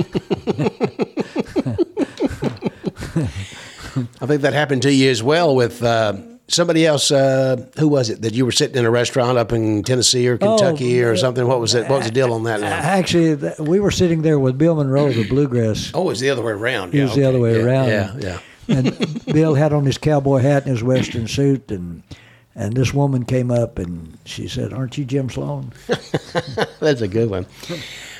I 4.20 4.26
think 4.26 4.42
that 4.42 4.54
happened 4.54 4.82
to 4.82 4.92
you 4.92 5.08
as 5.10 5.22
well 5.22 5.54
with 5.54 5.82
uh, 5.84 6.16
somebody 6.52 6.86
else. 6.86 7.10
Uh, 7.10 7.66
who 7.78 7.88
was 7.88 8.10
it 8.10 8.22
that 8.22 8.34
you 8.34 8.44
were 8.44 8.52
sitting 8.52 8.76
in 8.76 8.84
a 8.84 8.90
restaurant 8.90 9.38
up 9.38 9.52
in 9.52 9.82
Tennessee 9.82 10.26
or 10.28 10.38
Kentucky 10.38 11.02
or 11.02 11.16
something? 11.16 11.46
What 11.46 11.60
was 11.60 11.74
it? 11.74 11.88
What 11.88 11.98
was 11.98 12.06
the 12.06 12.12
deal 12.12 12.32
on 12.32 12.44
that? 12.44 12.60
Now? 12.60 12.68
Actually, 12.68 13.36
th- 13.36 13.58
we 13.58 13.80
were 13.80 13.90
sitting 13.90 14.22
there 14.22 14.38
with 14.38 14.56
Bill 14.58 14.74
Monroe, 14.74 15.10
the 15.12 15.28
bluegrass 15.28 15.90
Oh, 15.94 16.10
it's 16.10 16.20
the 16.20 16.30
other 16.30 16.42
way 16.42 16.52
around. 16.52 16.94
It 16.94 16.98
Yeah, 16.98 17.04
was 17.04 17.14
the 17.14 17.24
other 17.24 17.40
way 17.40 17.56
Yeah, 17.58 17.64
around. 17.64 17.88
Yeah, 17.88 18.16
yeah. 18.20 18.38
and 18.76 19.24
Bill 19.26 19.54
had 19.54 19.72
on 19.72 19.84
his 19.84 19.98
cowboy 19.98 20.38
hat 20.38 20.62
and 20.64 20.72
his 20.72 20.82
western 20.82 21.26
suit, 21.28 21.70
and 21.70 22.02
and 22.54 22.74
this 22.74 22.92
woman 22.92 23.24
came 23.24 23.50
up 23.50 23.78
and 23.78 24.18
she 24.24 24.46
said, 24.46 24.72
"Aren't 24.72 24.96
you 24.98 25.04
Jim 25.04 25.30
Sloan?" 25.30 25.72
That's 26.80 27.00
a 27.00 27.08
good 27.08 27.30
one. 27.30 27.46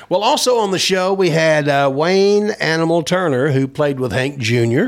Well, 0.09 0.21
also 0.23 0.57
on 0.57 0.71
the 0.71 0.79
show, 0.79 1.13
we 1.13 1.29
had 1.29 1.69
uh, 1.69 1.89
Wayne 1.93 2.51
Animal 2.59 3.03
Turner, 3.03 3.51
who 3.51 3.67
played 3.67 3.99
with 3.99 4.11
Hank 4.11 4.37
Jr., 4.37 4.87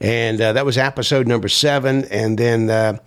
and 0.00 0.40
uh, 0.40 0.52
that 0.52 0.64
was 0.66 0.76
episode 0.78 1.26
number 1.26 1.48
seven. 1.48 2.04
And 2.06 2.38
then 2.38 2.68
uh, 2.70 2.98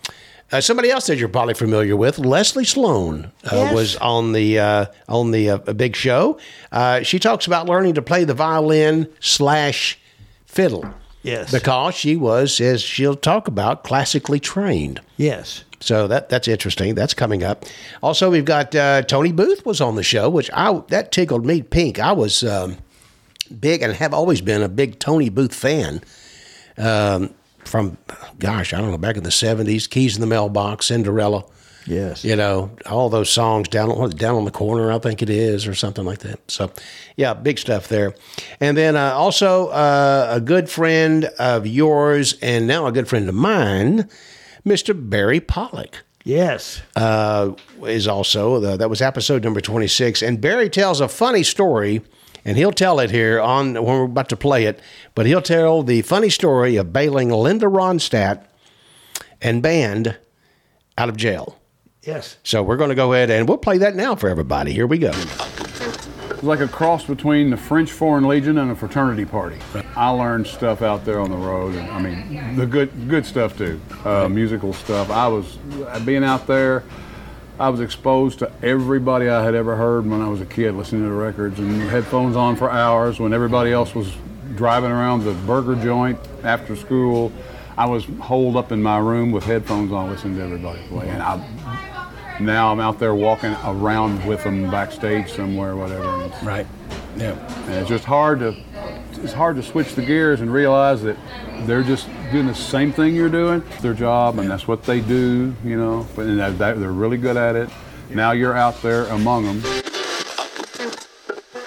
uh, 0.52 0.60
somebody 0.60 0.90
else 0.90 1.06
that 1.06 1.16
you're 1.18 1.28
probably 1.28 1.54
familiar 1.54 1.96
with, 1.96 2.18
Leslie 2.18 2.64
Sloan, 2.64 3.30
uh, 3.44 3.50
Yes. 3.52 3.74
was 3.74 3.96
on 3.96 4.32
the 4.32 4.58
uh, 4.58 4.86
on 5.08 5.30
the 5.30 5.50
uh, 5.50 5.58
big 5.74 5.94
show. 5.96 6.38
Uh, 6.72 7.02
she 7.02 7.18
talks 7.18 7.46
about 7.46 7.66
learning 7.68 7.94
to 7.94 8.02
play 8.02 8.24
the 8.24 8.34
violin 8.34 9.08
slash 9.20 9.98
fiddle. 10.46 10.84
Yes. 11.22 11.52
because 11.52 11.94
she 11.94 12.16
was, 12.16 12.62
as 12.62 12.80
she'll 12.80 13.14
talk 13.14 13.46
about, 13.46 13.84
classically 13.84 14.40
trained. 14.40 15.02
Yes. 15.18 15.64
So 15.78 16.08
that 16.08 16.30
that's 16.30 16.48
interesting. 16.48 16.94
That's 16.94 17.12
coming 17.12 17.42
up. 17.44 17.66
Also, 18.02 18.30
we've 18.30 18.44
got 18.46 18.74
uh, 18.74 19.02
Tony 19.02 19.30
Booth 19.30 19.66
was 19.66 19.82
on 19.82 19.96
the 19.96 20.02
show, 20.02 20.30
which 20.30 20.50
I 20.54 20.80
that 20.88 21.12
tickled 21.12 21.44
me 21.44 21.60
pink. 21.62 21.98
I 21.98 22.12
was 22.12 22.42
um, 22.42 22.78
big 23.60 23.82
and 23.82 23.92
have 23.92 24.14
always 24.14 24.40
been 24.40 24.62
a 24.62 24.68
big 24.68 24.98
Tony 24.98 25.28
Booth 25.28 25.54
fan. 25.54 26.00
Um, 26.80 27.34
from 27.64 27.98
gosh, 28.38 28.72
I 28.72 28.78
don't 28.80 28.90
know, 28.90 28.98
back 28.98 29.16
in 29.16 29.22
the 29.22 29.30
seventies, 29.30 29.86
Keys 29.86 30.14
in 30.16 30.20
the 30.20 30.26
Mailbox, 30.26 30.86
Cinderella. 30.86 31.44
Yes. 31.86 32.24
You 32.24 32.36
know, 32.36 32.70
all 32.86 33.08
those 33.08 33.30
songs 33.30 33.68
down 33.68 33.90
on 33.90 34.10
down 34.10 34.34
on 34.36 34.44
the 34.44 34.50
corner, 34.50 34.92
I 34.92 34.98
think 34.98 35.22
it 35.22 35.30
is, 35.30 35.66
or 35.66 35.74
something 35.74 36.04
like 36.04 36.18
that. 36.20 36.38
So, 36.50 36.70
yeah, 37.16 37.34
big 37.34 37.58
stuff 37.58 37.88
there. 37.88 38.14
And 38.60 38.76
then 38.76 38.96
uh, 38.96 39.12
also 39.12 39.68
uh, 39.68 40.28
a 40.30 40.40
good 40.40 40.68
friend 40.68 41.24
of 41.38 41.66
yours, 41.66 42.34
and 42.42 42.66
now 42.66 42.86
a 42.86 42.92
good 42.92 43.08
friend 43.08 43.28
of 43.28 43.34
mine, 43.34 44.08
Mr. 44.66 44.94
Barry 44.94 45.40
Pollock 45.40 46.02
Yes. 46.22 46.82
uh, 46.96 47.52
is 47.84 48.06
also 48.06 48.60
the, 48.60 48.76
that 48.76 48.90
was 48.90 49.00
episode 49.00 49.42
number 49.42 49.62
26 49.62 50.20
and 50.22 50.38
barry 50.38 50.68
tells 50.68 51.00
a 51.00 51.08
funny 51.08 51.42
story 51.42 52.02
and 52.50 52.58
he'll 52.58 52.72
tell 52.72 52.98
it 52.98 53.12
here 53.12 53.40
on 53.40 53.74
when 53.74 53.84
we're 53.84 54.04
about 54.06 54.28
to 54.28 54.36
play 54.36 54.64
it 54.64 54.80
but 55.14 55.24
he'll 55.24 55.40
tell 55.40 55.84
the 55.84 56.02
funny 56.02 56.28
story 56.28 56.74
of 56.74 56.92
bailing 56.92 57.28
linda 57.30 57.66
ronstadt 57.66 58.44
and 59.40 59.62
band 59.62 60.16
out 60.98 61.08
of 61.08 61.16
jail 61.16 61.56
Yes. 62.02 62.38
so 62.42 62.60
we're 62.60 62.76
going 62.76 62.88
to 62.88 62.96
go 62.96 63.12
ahead 63.12 63.30
and 63.30 63.48
we'll 63.48 63.56
play 63.56 63.78
that 63.78 63.94
now 63.94 64.16
for 64.16 64.28
everybody 64.28 64.72
here 64.72 64.86
we 64.88 64.98
go 64.98 65.12
It's 65.14 66.42
like 66.42 66.58
a 66.60 66.66
cross 66.66 67.04
between 67.04 67.50
the 67.50 67.56
French 67.56 67.92
Foreign 67.92 68.26
Legion 68.26 68.58
and 68.58 68.70
a 68.70 68.74
fraternity 68.74 69.26
party. 69.26 69.58
I 69.94 70.08
learned 70.08 70.46
stuff 70.46 70.80
out 70.82 71.04
there 71.04 71.20
on 71.20 71.30
the 71.30 71.36
road, 71.36 71.74
and 71.74 71.88
I 71.90 72.00
mean 72.00 72.56
the 72.56 72.66
good 72.66 72.90
good 73.10 73.26
stuff 73.26 73.56
too, 73.58 73.78
uh, 74.06 74.26
musical 74.28 74.72
stuff. 74.72 75.10
I 75.10 75.28
was 75.28 75.58
being 76.06 76.24
out 76.24 76.46
there. 76.46 76.82
I 77.60 77.68
was 77.68 77.80
exposed 77.80 78.38
to 78.38 78.50
everybody 78.62 79.28
I 79.28 79.44
had 79.44 79.54
ever 79.54 79.76
heard 79.76 80.06
when 80.06 80.22
I 80.22 80.28
was 80.30 80.40
a 80.40 80.46
kid, 80.46 80.74
listening 80.74 81.02
to 81.02 81.10
the 81.10 81.14
records 81.14 81.58
and 81.58 81.82
headphones 81.82 82.34
on 82.34 82.56
for 82.56 82.70
hours 82.70 83.20
when 83.20 83.34
everybody 83.34 83.70
else 83.70 83.94
was 83.94 84.10
driving 84.54 84.90
around 84.90 85.24
the 85.24 85.34
burger 85.46 85.76
joint 85.76 86.18
after 86.42 86.74
school. 86.74 87.30
I 87.76 87.84
was 87.84 88.06
holed 88.18 88.56
up 88.56 88.72
in 88.72 88.82
my 88.82 88.96
room 88.96 89.30
with 89.30 89.44
headphones 89.44 89.92
on, 89.92 90.08
listening 90.08 90.38
to 90.38 90.42
everybody 90.42 90.80
play, 90.88 91.10
and 91.10 91.22
I 91.22 92.38
now 92.40 92.72
I'm 92.72 92.80
out 92.80 92.98
there 92.98 93.14
walking 93.14 93.54
around 93.66 94.24
with 94.24 94.42
them 94.42 94.70
backstage 94.70 95.30
somewhere, 95.30 95.76
whatever. 95.76 96.30
Right 96.42 96.66
yeah 97.16 97.32
and 97.66 97.74
it's 97.74 97.88
just 97.88 98.04
hard 98.04 98.38
to 98.38 98.54
it's 99.22 99.32
hard 99.32 99.56
to 99.56 99.62
switch 99.62 99.94
the 99.94 100.02
gears 100.02 100.40
and 100.40 100.52
realize 100.52 101.02
that 101.02 101.16
they're 101.66 101.82
just 101.82 102.08
doing 102.32 102.46
the 102.46 102.54
same 102.54 102.92
thing 102.92 103.14
you're 103.14 103.28
doing, 103.28 103.62
their 103.80 103.94
job, 103.94 104.38
and 104.38 104.50
that's 104.50 104.66
what 104.68 104.82
they 104.84 105.00
do, 105.00 105.54
you 105.64 105.76
know. 105.78 106.06
But 106.16 106.26
and 106.26 106.38
that, 106.40 106.58
that- 106.58 106.80
they're 106.80 106.92
really 106.92 107.18
good 107.18 107.36
at 107.36 107.56
it. 107.56 107.68
Now 108.10 108.32
you're 108.32 108.56
out 108.56 108.80
there 108.82 109.04
among 109.06 109.44
them. 109.44 109.62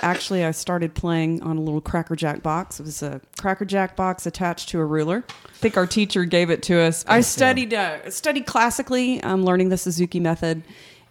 Actually, 0.01 0.43
I 0.43 0.51
started 0.51 0.93
playing 0.95 1.41
on 1.43 1.55
a 1.57 1.61
little 1.61 1.79
Cracker 1.79 2.17
Jack 2.17 2.43
box. 2.43 2.77
It 2.81 2.83
was 2.83 3.01
a 3.01 3.21
Cracker 3.39 3.63
Jack 3.63 3.95
box 3.95 4.25
attached 4.25 4.67
to 4.69 4.79
a 4.81 4.85
ruler. 4.85 5.23
I 5.29 5.57
think 5.59 5.77
our 5.77 5.87
teacher 5.87 6.25
gave 6.25 6.49
it 6.49 6.61
to 6.63 6.81
us. 6.81 7.05
I 7.07 7.21
studied 7.21 7.73
uh, 7.73 8.09
studied 8.11 8.45
classically, 8.45 9.23
um, 9.23 9.45
learning 9.45 9.69
the 9.69 9.77
Suzuki 9.77 10.19
method, 10.19 10.63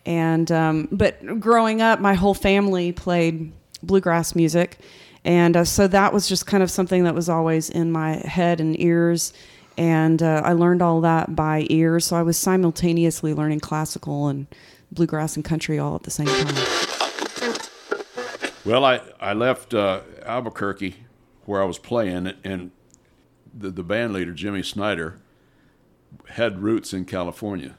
and 0.05 0.53
um, 0.53 0.89
but 0.93 1.41
growing 1.41 1.81
up, 1.81 2.01
my 2.01 2.13
whole 2.13 2.35
family 2.35 2.93
played 2.93 3.51
bluegrass 3.83 4.35
music, 4.35 4.79
And 5.25 5.57
uh, 5.57 5.65
so 5.65 5.87
that 5.89 6.13
was 6.13 6.29
just 6.29 6.47
kind 6.47 6.63
of 6.63 6.71
something 6.71 7.05
that 7.05 7.15
was 7.15 7.29
always 7.29 7.71
in 7.71 7.93
my 7.93 8.17
head 8.17 8.61
and 8.61 8.79
ears. 8.81 9.33
And 9.79 10.23
uh, 10.23 10.43
I 10.45 10.53
learned 10.53 10.83
all 10.83 11.01
that 11.03 11.37
by 11.37 11.67
ear. 11.71 12.01
So 12.01 12.17
I 12.17 12.23
was 12.23 12.37
simultaneously 12.37 13.33
learning 13.33 13.61
classical 13.61 14.29
and 14.29 14.47
bluegrass 14.91 15.37
and 15.37 15.45
country 15.45 15.79
all 15.79 15.95
at 15.95 16.03
the 16.03 16.11
same 16.11 16.27
time. 16.27 16.55
Well, 18.65 18.85
I, 18.85 19.01
I 19.21 19.33
left 19.33 19.75
uh, 19.75 20.03
Albuquerque 20.25 20.97
where 21.47 21.61
I 21.61 21.65
was 21.65 21.79
playing, 21.79 22.33
and 22.45 22.71
the, 23.53 23.71
the 23.71 23.83
band 23.83 24.13
leader, 24.13 24.33
Jimmy 24.33 24.63
Snyder, 24.63 25.19
had 26.31 26.63
roots 26.63 26.93
in 26.93 27.05
California. 27.05 27.77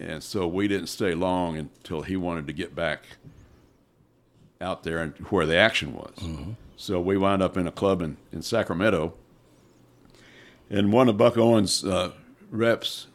And 0.00 0.22
so 0.22 0.48
we 0.48 0.66
didn't 0.66 0.88
stay 0.88 1.14
long 1.14 1.56
until 1.56 2.02
he 2.02 2.16
wanted 2.16 2.48
to 2.48 2.52
get 2.52 2.74
back 2.74 3.04
out 4.60 4.82
there 4.82 4.98
and 4.98 5.14
where 5.30 5.46
the 5.46 5.56
action 5.56 5.94
was. 5.94 6.14
So 6.76 7.00
we 7.00 7.16
wound 7.16 7.42
up 7.42 7.56
in 7.56 7.66
a 7.66 7.72
club 7.72 8.02
in, 8.02 8.16
in 8.32 8.42
Sacramento. 8.42 9.14
And 10.70 10.92
one 10.92 11.08
of 11.08 11.16
Buck 11.16 11.36
Owens' 11.36 11.84
uh, 11.84 12.12
reps 12.50 13.06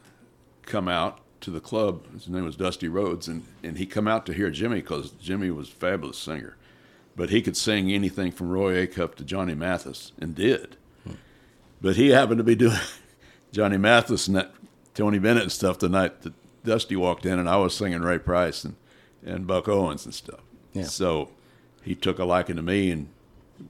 come 0.66 0.88
out 0.88 1.20
to 1.42 1.52
the 1.52 1.60
club. 1.60 2.12
His 2.14 2.30
name 2.30 2.46
was 2.46 2.56
Dusty 2.56 2.88
Rhodes, 2.88 3.28
and, 3.28 3.46
and 3.64 3.78
he 3.78 3.86
come 3.86 4.08
out 4.08 4.26
to 4.28 4.34
hear 4.34 4.50
Jimmy 4.50 4.82
because 4.82 5.12
Jimmy 5.12 5.50
was 5.52 5.70
a 5.70 5.74
fabulous 5.74 6.18
singer. 6.18 6.56
But 7.16 7.30
he 7.30 7.42
could 7.42 7.58
sing 7.58 7.92
anything 7.92 8.32
from 8.32 8.50
Roy 8.50 8.86
Acuff 8.86 9.16
to 9.16 9.24
Johnny 9.24 9.56
Mathis, 9.56 10.12
and 10.20 10.36
did. 10.36 10.78
But 11.82 11.96
he 11.96 12.10
happened 12.10 12.40
to 12.40 12.44
be 12.44 12.56
doing 12.56 12.78
Johnny 13.52 13.78
Mathis 13.78 14.28
and 14.28 14.36
that 14.36 14.54
Tony 14.94 15.20
Bennett 15.20 15.44
and 15.44 15.52
stuff 15.52 15.80
the 15.80 15.90
night 15.90 16.22
that 16.22 16.34
Dusty 16.64 16.96
walked 16.96 17.26
in, 17.26 17.40
and 17.40 17.50
I 17.50 17.58
was 17.58 17.74
singing 17.74 18.02
Ray 18.02 18.20
Price 18.20 18.64
and, 18.64 18.76
and 19.26 19.48
Buck 19.48 19.68
Owens 19.68 20.06
and 20.06 20.14
stuff. 20.14 20.42
Yeah. 20.74 20.84
So 20.84 21.30
he 21.82 21.96
took 21.96 22.20
a 22.20 22.26
liking 22.26 22.58
to 22.58 22.62
me, 22.62 22.92
and 22.92 23.10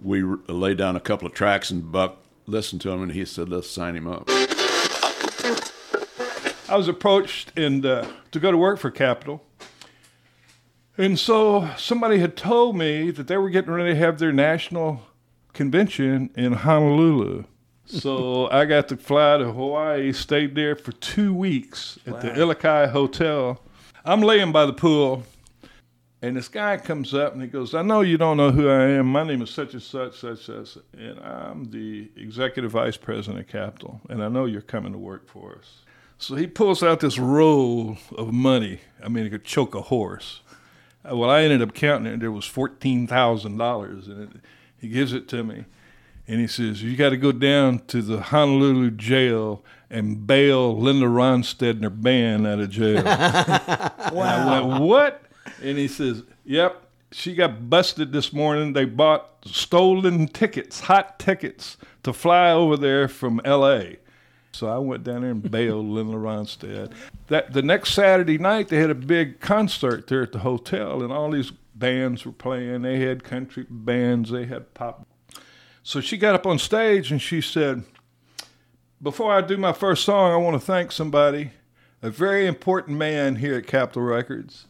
we 0.01 0.24
laid 0.24 0.77
down 0.77 0.96
a 0.96 1.00
couple 1.00 1.27
of 1.27 1.34
tracks, 1.34 1.72
and 1.72 1.91
Buck 1.91 2.17
listened 2.46 2.81
to 2.81 2.89
him, 2.91 3.01
and 3.01 3.12
he 3.12 3.25
said, 3.25 3.50
"Let's 3.50 3.69
sign 3.69 3.96
him 3.96 4.08
up." 4.08 4.29
I 6.69 6.75
was 6.77 6.88
approached 6.88 7.51
and 7.58 7.84
uh, 7.86 8.05
to 8.31 8.39
go 8.39 8.51
to 8.51 8.58
work 8.58 8.77
for 8.79 8.91
Capitol. 8.91 9.43
And 10.98 11.17
so 11.17 11.69
somebody 11.77 12.19
had 12.19 12.36
told 12.36 12.75
me 12.75 13.10
that 13.12 13.27
they 13.27 13.38
were 13.38 13.50
getting 13.50 13.72
ready 13.72 13.93
to 13.93 14.00
have 14.00 14.19
their 14.19 14.34
national 14.34 15.01
convention 15.53 16.29
in 16.36 16.53
Honolulu. 16.53 17.46
So 17.86 18.48
I 18.51 18.65
got 18.65 18.89
to 18.89 18.98
fly 18.98 19.38
to 19.38 19.51
Hawaii, 19.51 20.12
stayed 20.12 20.55
there 20.55 20.75
for 20.75 20.91
two 20.91 21.34
weeks 21.34 21.98
at 22.05 22.22
the 22.22 22.29
Ilikai 22.29 22.91
Hotel. 22.91 23.62
I'm 24.05 24.22
laying 24.22 24.51
by 24.51 24.65
the 24.65 24.74
pool, 24.74 25.24
and 26.21 26.35
this 26.35 26.47
guy 26.47 26.77
comes 26.77 27.13
up 27.13 27.33
and 27.33 27.41
he 27.41 27.47
goes, 27.47 27.73
I 27.73 27.81
know 27.81 28.01
you 28.01 28.17
don't 28.17 28.38
know 28.38 28.51
who 28.51 28.67
I 28.69 28.83
am. 28.89 29.07
My 29.07 29.23
name 29.23 29.41
is 29.41 29.49
such 29.49 29.73
and 29.73 29.81
such, 29.81 30.19
such, 30.19 30.45
such, 30.45 30.77
and 30.97 31.19
I'm 31.19 31.71
the 31.71 32.09
executive 32.17 32.71
vice 32.71 32.97
president 32.97 33.39
of 33.39 33.47
Capitol, 33.47 34.01
and 34.09 34.23
I 34.23 34.27
know 34.27 34.45
you're 34.45 34.61
coming 34.61 34.91
to 34.91 34.97
work 34.97 35.27
for 35.29 35.55
us. 35.57 35.81
So 36.17 36.35
he 36.35 36.47
pulls 36.47 36.83
out 36.83 36.99
this 36.99 37.17
roll 37.17 37.97
of 38.17 38.33
money. 38.33 38.81
I 39.01 39.07
mean, 39.07 39.25
it 39.25 39.29
could 39.29 39.45
choke 39.45 39.73
a 39.75 39.81
horse. 39.81 40.41
Uh, 41.09 41.15
Well, 41.15 41.29
I 41.29 41.43
ended 41.43 41.61
up 41.61 41.73
counting 41.73 42.11
it. 42.13 42.19
There 42.19 42.31
was 42.31 42.43
fourteen 42.45 43.07
thousand 43.07 43.57
dollars, 43.57 44.09
and 44.09 44.23
it, 44.23 44.41
he 44.77 44.89
gives 44.89 45.13
it 45.13 45.29
to 45.29 45.45
me, 45.45 45.63
and 46.27 46.41
he 46.41 46.47
says, 46.47 46.83
"You 46.83 46.97
got 46.97 47.11
to 47.11 47.17
go 47.17 47.31
down 47.31 47.79
to 47.88 48.01
the 48.01 48.19
Honolulu 48.21 48.91
jail 48.91 49.63
and 49.89 50.27
bail 50.27 50.77
Linda 50.77 51.05
Ronstadt 51.05 51.71
and 51.71 51.83
her 51.85 51.89
band 51.89 52.45
out 52.45 52.59
of 52.59 52.69
jail." 52.69 53.01
wow! 53.05 54.09
I 54.13 54.59
went, 54.59 54.81
"What?" 54.81 55.21
And 55.61 55.77
he 55.77 55.87
says, 55.87 56.23
"Yep." 56.45 56.85
She 57.11 57.33
got 57.33 57.71
busted 57.71 58.11
this 58.11 58.31
morning. 58.31 58.73
They 58.73 58.85
bought 58.85 59.43
stolen 59.43 60.27
tickets, 60.27 60.81
hot 60.81 61.17
tickets, 61.17 61.77
to 62.03 62.13
fly 62.13 62.51
over 62.51 62.77
there 62.77 63.07
from 63.07 63.41
L.A. 63.43 63.97
So 64.51 64.67
I 64.67 64.77
went 64.77 65.03
down 65.03 65.21
there 65.21 65.31
and 65.31 65.49
bailed 65.49 65.86
Linda 65.89 66.17
Ronstadt. 66.17 66.91
That 67.27 67.53
the 67.53 67.62
next 67.62 67.93
Saturday 67.93 68.38
night 68.38 68.67
they 68.67 68.77
had 68.77 68.89
a 68.89 68.95
big 68.95 69.39
concert 69.39 70.07
there 70.07 70.23
at 70.23 70.31
the 70.31 70.39
hotel, 70.39 71.01
and 71.01 71.12
all 71.12 71.31
these 71.31 71.51
bands 71.75 72.25
were 72.25 72.31
playing. 72.31 72.81
They 72.81 72.99
had 72.99 73.23
country 73.23 73.65
bands, 73.69 74.31
they 74.31 74.45
had 74.45 74.73
pop. 74.73 75.07
So 75.84 76.01
she 76.01 76.17
got 76.17 76.36
up 76.36 76.45
on 76.45 76.60
stage 76.60 77.12
and 77.12 77.21
she 77.21 77.41
said, 77.41 77.84
"Before 79.01 79.31
I 79.34 79.41
do 79.41 79.57
my 79.57 79.73
first 79.73 80.03
song, 80.03 80.31
I 80.31 80.36
want 80.36 80.60
to 80.60 80.65
thank 80.65 80.91
somebody, 80.91 81.51
a 82.01 82.10
very 82.10 82.45
important 82.45 82.97
man 82.97 83.38
here 83.38 83.55
at 83.55 83.65
Capitol 83.65 84.03
Records, 84.03 84.67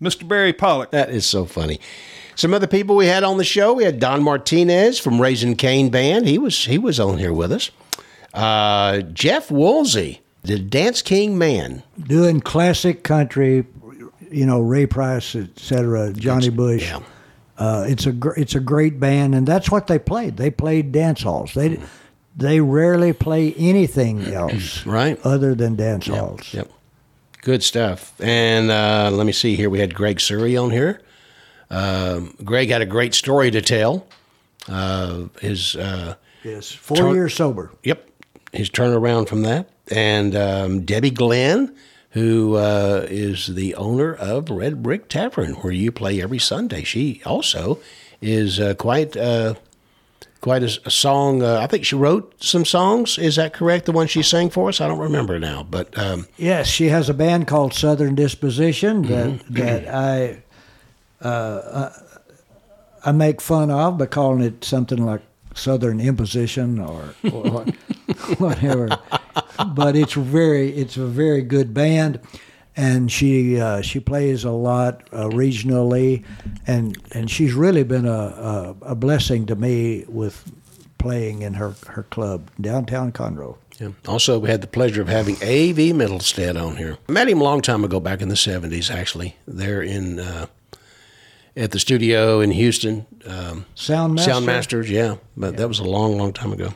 Mr. 0.00 0.26
Barry 0.26 0.52
Pollock." 0.52 0.90
That 0.90 1.10
is 1.10 1.26
so 1.26 1.44
funny. 1.44 1.80
Some 2.34 2.52
other 2.52 2.66
people 2.66 2.96
we 2.96 3.06
had 3.06 3.24
on 3.24 3.38
the 3.38 3.44
show. 3.44 3.72
We 3.72 3.84
had 3.84 3.98
Don 3.98 4.22
Martinez 4.22 4.98
from 4.98 5.20
Raising 5.20 5.56
Cane 5.56 5.88
Band. 5.88 6.26
He 6.26 6.38
was 6.38 6.66
he 6.66 6.78
was 6.78 7.00
on 7.00 7.18
here 7.18 7.32
with 7.32 7.50
us. 7.52 7.70
Uh, 8.34 9.00
Jeff 9.00 9.50
Woolsey, 9.50 10.20
the 10.42 10.58
Dance 10.58 11.00
King 11.00 11.38
man. 11.38 11.82
Doing 11.98 12.40
classic 12.42 13.02
country, 13.02 13.64
you 14.30 14.44
know, 14.44 14.60
Ray 14.60 14.84
Price, 14.86 15.34
etc., 15.34 16.12
Johnny 16.12 16.50
Bush. 16.50 16.82
Yeah. 16.82 17.00
Uh, 17.56 17.86
it's 17.88 18.04
a 18.04 18.12
gr- 18.12 18.34
it's 18.38 18.54
a 18.54 18.60
great 18.60 19.00
band, 19.00 19.34
and 19.34 19.46
that's 19.48 19.70
what 19.70 19.86
they 19.86 19.98
played. 19.98 20.36
They 20.36 20.50
played 20.50 20.92
dance 20.92 21.22
halls. 21.22 21.54
They 21.54 21.80
they 22.36 22.60
rarely 22.60 23.14
play 23.14 23.54
anything 23.54 24.26
else 24.26 24.84
Right. 24.86 25.18
other 25.24 25.54
than 25.54 25.74
dance 25.76 26.06
halls. 26.06 26.52
Yep. 26.52 26.70
Good 27.46 27.62
stuff. 27.62 28.12
And 28.20 28.72
uh, 28.72 29.08
let 29.12 29.24
me 29.24 29.30
see 29.30 29.54
here. 29.54 29.70
We 29.70 29.78
had 29.78 29.94
Greg 29.94 30.18
Surrey 30.18 30.56
on 30.56 30.70
here. 30.72 31.00
Um, 31.70 32.34
Greg 32.42 32.70
had 32.70 32.82
a 32.82 32.86
great 32.86 33.14
story 33.14 33.52
to 33.52 33.62
tell. 33.62 34.08
Uh, 34.68 35.26
his 35.40 35.76
uh, 35.76 36.16
Yes, 36.42 36.72
four 36.72 36.96
Turn- 36.96 37.14
years 37.14 37.34
sober. 37.34 37.70
Yep, 37.84 38.10
his 38.52 38.68
turnaround 38.68 39.28
from 39.28 39.42
that, 39.42 39.68
and 39.92 40.34
um, 40.34 40.84
Debbie 40.84 41.12
Glenn, 41.12 41.72
who 42.10 42.56
uh, 42.56 43.06
is 43.08 43.46
the 43.54 43.76
owner 43.76 44.12
of 44.12 44.50
Red 44.50 44.82
Brick 44.82 45.08
Tavern, 45.08 45.52
where 45.54 45.72
you 45.72 45.92
play 45.92 46.20
every 46.20 46.40
Sunday. 46.40 46.82
She 46.82 47.22
also 47.24 47.78
is 48.20 48.58
uh, 48.58 48.74
quite 48.74 49.16
uh, 49.16 49.54
quite 50.40 50.62
a, 50.62 50.78
a 50.84 50.90
song. 50.90 51.42
Uh, 51.42 51.58
I 51.60 51.66
think 51.66 51.84
she 51.84 51.96
wrote 51.96 52.34
some 52.42 52.64
songs. 52.64 53.18
Is 53.18 53.36
that 53.36 53.52
correct? 53.52 53.86
The 53.86 53.92
one 53.92 54.06
she 54.06 54.22
sang 54.22 54.50
for 54.50 54.68
us? 54.68 54.80
I 54.80 54.88
don't 54.88 54.98
remember 54.98 55.38
now, 55.38 55.62
but 55.62 55.96
um, 55.98 56.26
Yes, 56.36 56.68
she 56.68 56.88
has 56.88 57.08
a 57.08 57.14
band 57.14 57.46
called 57.46 57.74
Southern 57.74 58.14
Disposition 58.14 59.02
that 59.02 59.26
Mm-hmm. 59.26 59.54
that 59.54 59.88
I 59.88 60.42
uh, 61.20 61.90
I 63.04 63.12
make 63.12 63.40
fun 63.40 63.70
of 63.70 63.98
by 63.98 64.06
calling 64.06 64.42
it 64.42 64.64
something 64.64 65.04
like 65.04 65.22
Southern 65.54 66.00
Imposition 66.00 66.78
or, 66.80 67.14
or 67.32 67.64
whatever. 68.38 68.88
But 69.74 69.96
it's 69.96 70.12
very 70.14 70.70
it's 70.72 70.96
a 70.96 71.06
very 71.06 71.42
good 71.42 71.72
band, 71.72 72.20
and 72.76 73.10
she 73.10 73.60
uh, 73.60 73.80
she 73.80 74.00
plays 74.00 74.44
a 74.44 74.50
lot 74.50 75.02
uh, 75.12 75.28
regionally, 75.28 76.24
and 76.66 76.96
and 77.12 77.30
she's 77.30 77.54
really 77.54 77.82
been 77.84 78.06
a, 78.06 78.10
a 78.10 78.76
a 78.82 78.94
blessing 78.94 79.46
to 79.46 79.56
me 79.56 80.04
with 80.08 80.52
playing 80.98 81.42
in 81.42 81.54
her 81.54 81.74
her 81.88 82.02
club 82.04 82.50
downtown 82.60 83.12
Conroe. 83.12 83.56
Yeah. 83.80 83.90
Also, 84.08 84.38
we 84.38 84.48
had 84.48 84.62
the 84.62 84.66
pleasure 84.66 85.02
of 85.02 85.08
having 85.08 85.36
A.V. 85.42 85.92
Mittelstedt 85.92 86.60
on 86.60 86.76
here. 86.76 86.96
Met 87.08 87.28
him 87.28 87.42
a 87.42 87.44
long 87.44 87.60
time 87.60 87.84
ago, 87.84 88.00
back 88.00 88.22
in 88.22 88.30
the 88.30 88.34
70s, 88.34 88.90
actually. 88.90 89.36
There 89.46 89.82
in 89.82 90.18
uh, 90.18 90.46
at 91.56 91.72
the 91.72 91.78
studio 91.78 92.40
in 92.40 92.52
Houston. 92.52 93.06
Um, 93.26 93.66
Soundmaster? 93.76 94.28
Soundmasters, 94.28 94.88
yeah. 94.88 95.16
But 95.36 95.56
that 95.56 95.68
was 95.68 95.78
a 95.78 95.84
long, 95.84 96.16
long 96.16 96.32
time 96.32 96.52
ago. 96.52 96.72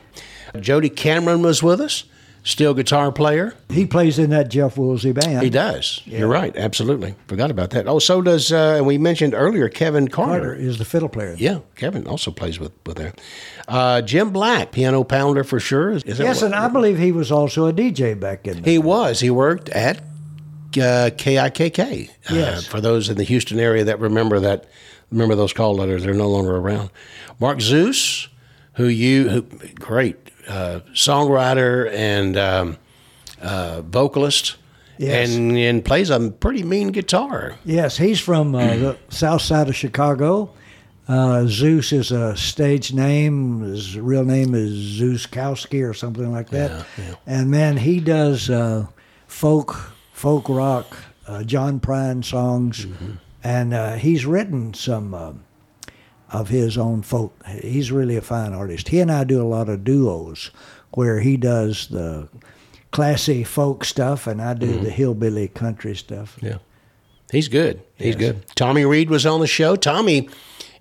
Jody 0.59 0.89
Cameron 0.89 1.41
was 1.41 1.63
with 1.63 1.79
us, 1.79 2.03
still 2.43 2.73
guitar 2.73 3.11
player. 3.11 3.53
He 3.69 3.85
plays 3.85 4.17
in 4.19 4.31
that 4.31 4.49
Jeff 4.49 4.77
Woolsey 4.77 5.11
band. 5.11 5.43
He 5.43 5.49
does. 5.49 6.01
You're 6.05 6.27
right. 6.27 6.55
Absolutely. 6.55 7.15
Forgot 7.27 7.51
about 7.51 7.69
that. 7.71 7.87
Oh, 7.87 7.99
so 7.99 8.21
does, 8.21 8.51
uh, 8.51 8.75
and 8.77 8.85
we 8.87 8.97
mentioned 8.97 9.33
earlier, 9.33 9.69
Kevin 9.69 10.07
Carter. 10.07 10.31
Carter 10.47 10.55
is 10.55 10.77
the 10.77 10.85
fiddle 10.85 11.09
player. 11.09 11.35
Yeah, 11.37 11.59
Kevin 11.75 12.07
also 12.07 12.31
plays 12.31 12.59
with, 12.59 12.71
with 12.85 12.97
there. 12.97 13.13
Uh, 13.67 14.01
Jim 14.01 14.31
Black, 14.31 14.71
piano 14.71 15.03
pounder 15.03 15.43
for 15.43 15.59
sure. 15.59 15.91
Is, 15.91 16.03
is 16.03 16.19
Yes, 16.19 16.41
and 16.41 16.55
I 16.55 16.67
believe 16.67 16.97
he 16.97 17.11
was 17.11 17.31
also 17.31 17.67
a 17.67 17.73
DJ 17.73 18.19
back 18.19 18.47
in. 18.47 18.63
He 18.63 18.77
was. 18.79 19.19
He 19.19 19.29
worked 19.29 19.69
at 19.69 19.97
uh, 19.97 21.09
KIKK. 21.15 22.09
Uh, 22.09 22.13
Yes. 22.35 22.65
for 22.65 22.81
those 22.81 23.09
in 23.09 23.17
the 23.17 23.23
Houston 23.23 23.59
area 23.59 23.83
that 23.83 23.99
remember 23.99 24.39
that, 24.39 24.65
remember 25.11 25.35
those 25.35 25.53
call 25.53 25.75
letters. 25.75 26.03
They're 26.03 26.13
no 26.13 26.29
longer 26.29 26.55
around. 26.55 26.89
Mark 27.39 27.61
Zeus, 27.61 28.27
who 28.73 28.85
you, 28.85 29.29
who, 29.29 29.41
great 29.75 30.17
uh, 30.47 30.79
songwriter 30.93 31.91
and 31.91 32.37
um, 32.37 32.77
uh, 33.41 33.81
vocalist, 33.81 34.55
Yes. 34.97 35.29
and 35.35 35.57
and 35.57 35.83
plays 35.83 36.11
a 36.11 36.29
pretty 36.29 36.61
mean 36.61 36.89
guitar. 36.89 37.55
Yes, 37.65 37.97
he's 37.97 38.19
from 38.19 38.53
uh, 38.53 38.67
the 38.75 38.97
south 39.09 39.41
side 39.41 39.67
of 39.67 39.75
Chicago. 39.75 40.51
Uh, 41.07 41.45
Zeus 41.47 41.91
is 41.91 42.11
a 42.11 42.37
stage 42.37 42.93
name. 42.93 43.61
His 43.61 43.97
real 43.99 44.23
name 44.23 44.53
is 44.53 44.71
Zeus 44.71 45.25
Kowski 45.25 45.87
or 45.89 45.93
something 45.95 46.31
like 46.31 46.49
that. 46.51 46.69
Yeah, 46.71 47.03
yeah. 47.03 47.15
And 47.25 47.49
man, 47.49 47.77
he 47.77 47.99
does 47.99 48.49
uh, 48.51 48.85
folk, 49.27 49.73
folk 50.13 50.47
rock, 50.47 50.95
uh, 51.27 51.43
John 51.43 51.79
Prine 51.79 52.23
songs, 52.23 52.85
and 53.43 53.73
uh, 53.73 53.95
he's 53.95 54.25
written 54.27 54.73
some. 54.75 55.43
Of 56.31 56.47
his 56.47 56.77
own 56.77 57.01
folk. 57.01 57.35
He's 57.45 57.91
really 57.91 58.15
a 58.15 58.21
fine 58.21 58.53
artist. 58.53 58.87
He 58.87 58.99
and 58.99 59.11
I 59.11 59.25
do 59.25 59.41
a 59.41 59.47
lot 59.47 59.67
of 59.67 59.83
duos 59.83 60.51
where 60.91 61.19
he 61.19 61.35
does 61.35 61.87
the 61.87 62.29
classy 62.91 63.43
folk 63.43 63.83
stuff 63.83 64.27
and 64.27 64.41
I 64.41 64.53
do 64.53 64.67
mm-hmm. 64.67 64.83
the 64.83 64.89
hillbilly 64.91 65.49
country 65.49 65.95
stuff. 65.95 66.37
Yeah. 66.41 66.59
He's 67.31 67.47
good. 67.47 67.81
He's 67.95 68.15
good. 68.15 68.45
Tommy 68.55 68.83
Reed 68.83 69.09
was 69.09 69.25
on 69.25 69.39
the 69.39 69.47
show. 69.47 69.75
Tommy 69.75 70.29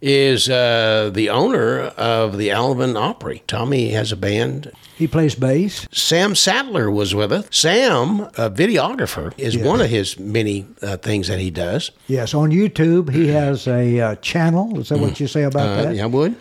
is 0.03 0.49
uh, 0.49 1.11
the 1.13 1.29
owner 1.29 1.81
of 1.97 2.39
the 2.39 2.51
Alvin 2.51 2.97
Opry. 2.97 3.43
Tommy 3.47 3.91
has 3.91 4.13
a 4.13 4.17
band. 4.17 4.71
He 4.97 5.07
plays 5.07 5.35
bass. 5.35 5.87
Sam 5.93 6.35
Sadler 6.35 6.91
was 6.91 7.15
with 7.15 7.33
us. 7.33 7.47
Sam, 7.51 8.21
a 8.37 8.51
videographer, 8.51 9.33
is 9.39 9.57
one 9.57 9.81
of 9.81 9.89
his 9.91 10.19
many 10.19 10.67
uh, 10.83 10.97
things 10.99 11.29
that 11.29 11.39
he 11.39 11.51
does. 11.51 11.91
Yes, 12.07 12.35
on 12.35 12.51
YouTube 12.51 13.11
he 13.13 13.29
has 13.29 13.67
a 13.67 14.01
uh, 14.01 14.15
channel. 14.17 14.79
Is 14.79 14.89
that 14.91 14.99
what 14.99 15.19
you 15.21 15.27
say 15.27 15.43
about 15.45 15.69
Uh, 15.69 15.83
that? 15.85 15.95
yeah, 15.97 16.05
I 16.05 16.07
would. 16.07 16.35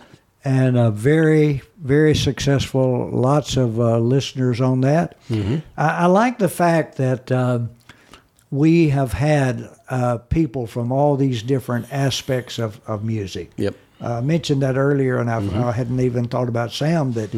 and 0.44 0.76
uh, 0.78 0.90
very 0.90 1.60
very 1.82 2.14
successful 2.14 3.08
lots 3.12 3.56
of 3.56 3.78
uh, 3.80 3.98
listeners 3.98 4.60
on 4.60 4.80
that 4.82 5.16
Mm-hmm. 5.30 5.56
I, 5.78 5.88
I 6.04 6.06
like 6.06 6.38
the 6.38 6.48
fact 6.48 6.96
that 6.96 7.30
uh, 7.32 7.60
we 8.50 8.88
have 8.88 9.12
had 9.12 9.68
uh, 9.88 10.18
people 10.18 10.66
from 10.66 10.90
all 10.92 11.16
these 11.16 11.42
different 11.42 11.86
aspects 11.92 12.58
of, 12.58 12.80
of 12.86 13.04
music 13.04 13.50
Yep. 13.56 13.74
uh, 14.02 14.14
I 14.14 14.20
mentioned 14.20 14.62
that 14.62 14.76
earlier, 14.76 15.18
and 15.18 15.30
I've, 15.30 15.42
Mm-hmm. 15.44 15.62
I 15.64 15.72
hadn't 15.72 16.00
even 16.00 16.26
thought 16.28 16.48
about 16.48 16.72
Sam. 16.72 17.12
That 17.12 17.30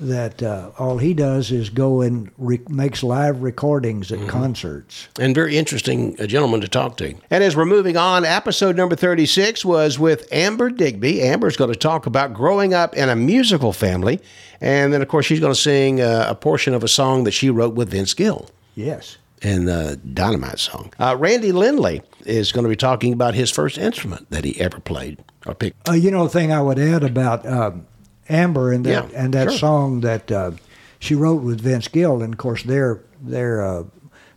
that 0.00 0.42
uh, 0.44 0.70
all 0.78 0.98
he 0.98 1.12
does 1.12 1.50
is 1.50 1.70
go 1.70 2.02
and 2.02 2.30
re- 2.38 2.60
makes 2.68 3.02
live 3.02 3.42
recordings 3.42 4.10
Mm-hmm. 4.10 4.24
at 4.24 4.28
concerts. 4.30 5.08
and 5.20 5.34
very 5.34 5.56
interesting 5.58 6.16
uh, 6.20 6.26
gentleman 6.26 6.60
to 6.60 6.68
talk 6.68 6.96
to. 6.98 7.14
And 7.30 7.42
as 7.44 7.56
we're 7.56 7.64
moving 7.66 7.96
on, 7.96 8.24
episode 8.24 8.76
number 8.76 8.94
36 8.96 9.64
was 9.64 9.98
with 9.98 10.26
Amber 10.32 10.70
Digby. 10.70 11.22
Amber's 11.22 11.56
going 11.56 11.72
to 11.72 11.78
talk 11.78 12.06
about 12.06 12.32
growing 12.32 12.74
up 12.74 12.94
in 12.96 13.08
a 13.08 13.16
musical 13.16 13.72
family. 13.72 14.20
And 14.60 14.92
then, 14.92 15.02
of 15.02 15.08
course, 15.08 15.26
she's 15.26 15.40
going 15.40 15.52
to 15.54 15.60
sing 15.60 16.00
uh, 16.00 16.26
a 16.28 16.34
portion 16.34 16.74
of 16.74 16.82
a 16.84 16.88
song 16.88 17.24
that 17.24 17.32
she 17.32 17.50
wrote 17.50 17.74
with 17.74 17.90
Vince 17.90 18.14
Gill 18.14 18.48
Yes. 18.76 19.18
In 19.42 19.64
the 19.66 19.98
Dynamite 20.14 20.58
song. 20.58 20.92
Uh, 20.98 21.16
Randy 21.18 21.52
Lindley 21.52 22.02
is 22.24 22.52
going 22.52 22.64
to 22.64 22.68
be 22.68 22.76
talking 22.76 23.12
about 23.12 23.34
his 23.34 23.50
first 23.50 23.78
instrument 23.78 24.30
that 24.30 24.44
he 24.44 24.58
ever 24.60 24.80
played 24.80 25.22
or 25.46 25.54
picked. 25.54 25.88
Uh, 25.88 25.92
you 25.92 26.10
know, 26.10 26.24
the 26.24 26.30
thing 26.30 26.52
I 26.52 26.60
would 26.60 26.78
add 26.78 27.02
about 27.02 27.46
um, 27.46 27.86
Amber 28.28 28.72
and 28.72 28.84
that 28.84 29.10
Yeah, 29.10 29.18
and 29.18 29.34
that 29.34 29.50
sure. 29.50 29.58
song 29.58 30.00
that 30.00 30.30
uh, 30.30 30.52
she 30.98 31.14
wrote 31.14 31.42
with 31.42 31.60
Vince 31.60 31.88
Gill, 31.88 32.22
and 32.22 32.34
of 32.34 32.38
course 32.38 32.62
they're 32.62 33.00
they're 33.22 33.62
uh, 33.62 33.84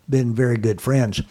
been 0.09 0.33
very 0.33 0.57
good 0.57 0.81
friends. 0.81 1.21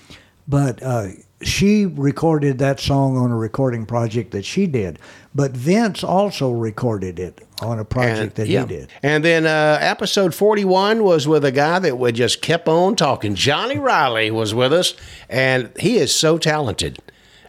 But 0.48 0.82
uh, 0.82 1.08
she 1.42 1.86
recorded 1.86 2.58
that 2.58 2.80
song 2.80 3.16
on 3.16 3.30
a 3.30 3.36
recording 3.36 3.86
project 3.86 4.32
that 4.32 4.44
she 4.44 4.66
did. 4.66 4.98
But 5.34 5.52
Vince 5.52 6.02
also 6.02 6.50
recorded 6.50 7.20
it 7.20 7.46
on 7.62 7.78
a 7.78 7.84
project 7.84 8.34
that 8.34 8.48
yeah. 8.48 8.62
he 8.62 8.66
did. 8.66 8.88
And 9.02 9.24
then 9.24 9.46
uh, 9.46 9.78
episode 9.80 10.34
41 10.34 11.04
was 11.04 11.28
with 11.28 11.44
a 11.44 11.52
guy 11.52 11.78
that 11.78 11.98
would 11.98 12.16
just 12.16 12.42
kept 12.42 12.66
on 12.66 12.96
talking. 12.96 13.36
Johnny 13.36 13.78
Riley 13.78 14.30
was 14.30 14.54
with 14.54 14.72
us, 14.72 14.94
and 15.28 15.70
he 15.78 15.98
is 15.98 16.12
so 16.12 16.36
talented. 16.36 16.98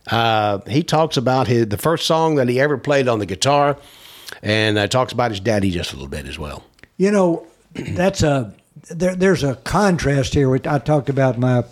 Uh, 0.08 0.60
he 0.68 0.84
talks 0.84 1.18
about 1.18 1.48
his 1.48 1.68
the 1.68 1.78
first 1.78 2.06
song 2.06 2.36
that 2.36 2.50
he 2.50 2.60
ever 2.60 2.78
played 2.78 3.08
on 3.08 3.20
the 3.20 3.26
guitar, 3.26 3.78
and 4.42 4.78
uh, 4.78 4.88
talks 4.88 5.14
about 5.14 5.32
his 5.32 5.40
daddy 5.40 5.72
just 5.72 5.94
a 5.94 5.96
little 5.96 6.10
bit 6.10 6.26
as 6.26 6.38
well. 6.38 6.64
You 6.98 7.12
know, 7.12 7.48
that's 7.74 8.22
a 8.22 8.54
there, 8.90 9.16
there's 9.16 9.44
a 9.44 9.56
contrast 9.56 10.34
here. 10.34 10.54
I 10.54 10.80
talked 10.80 11.10
about 11.10 11.38
my 11.38 11.64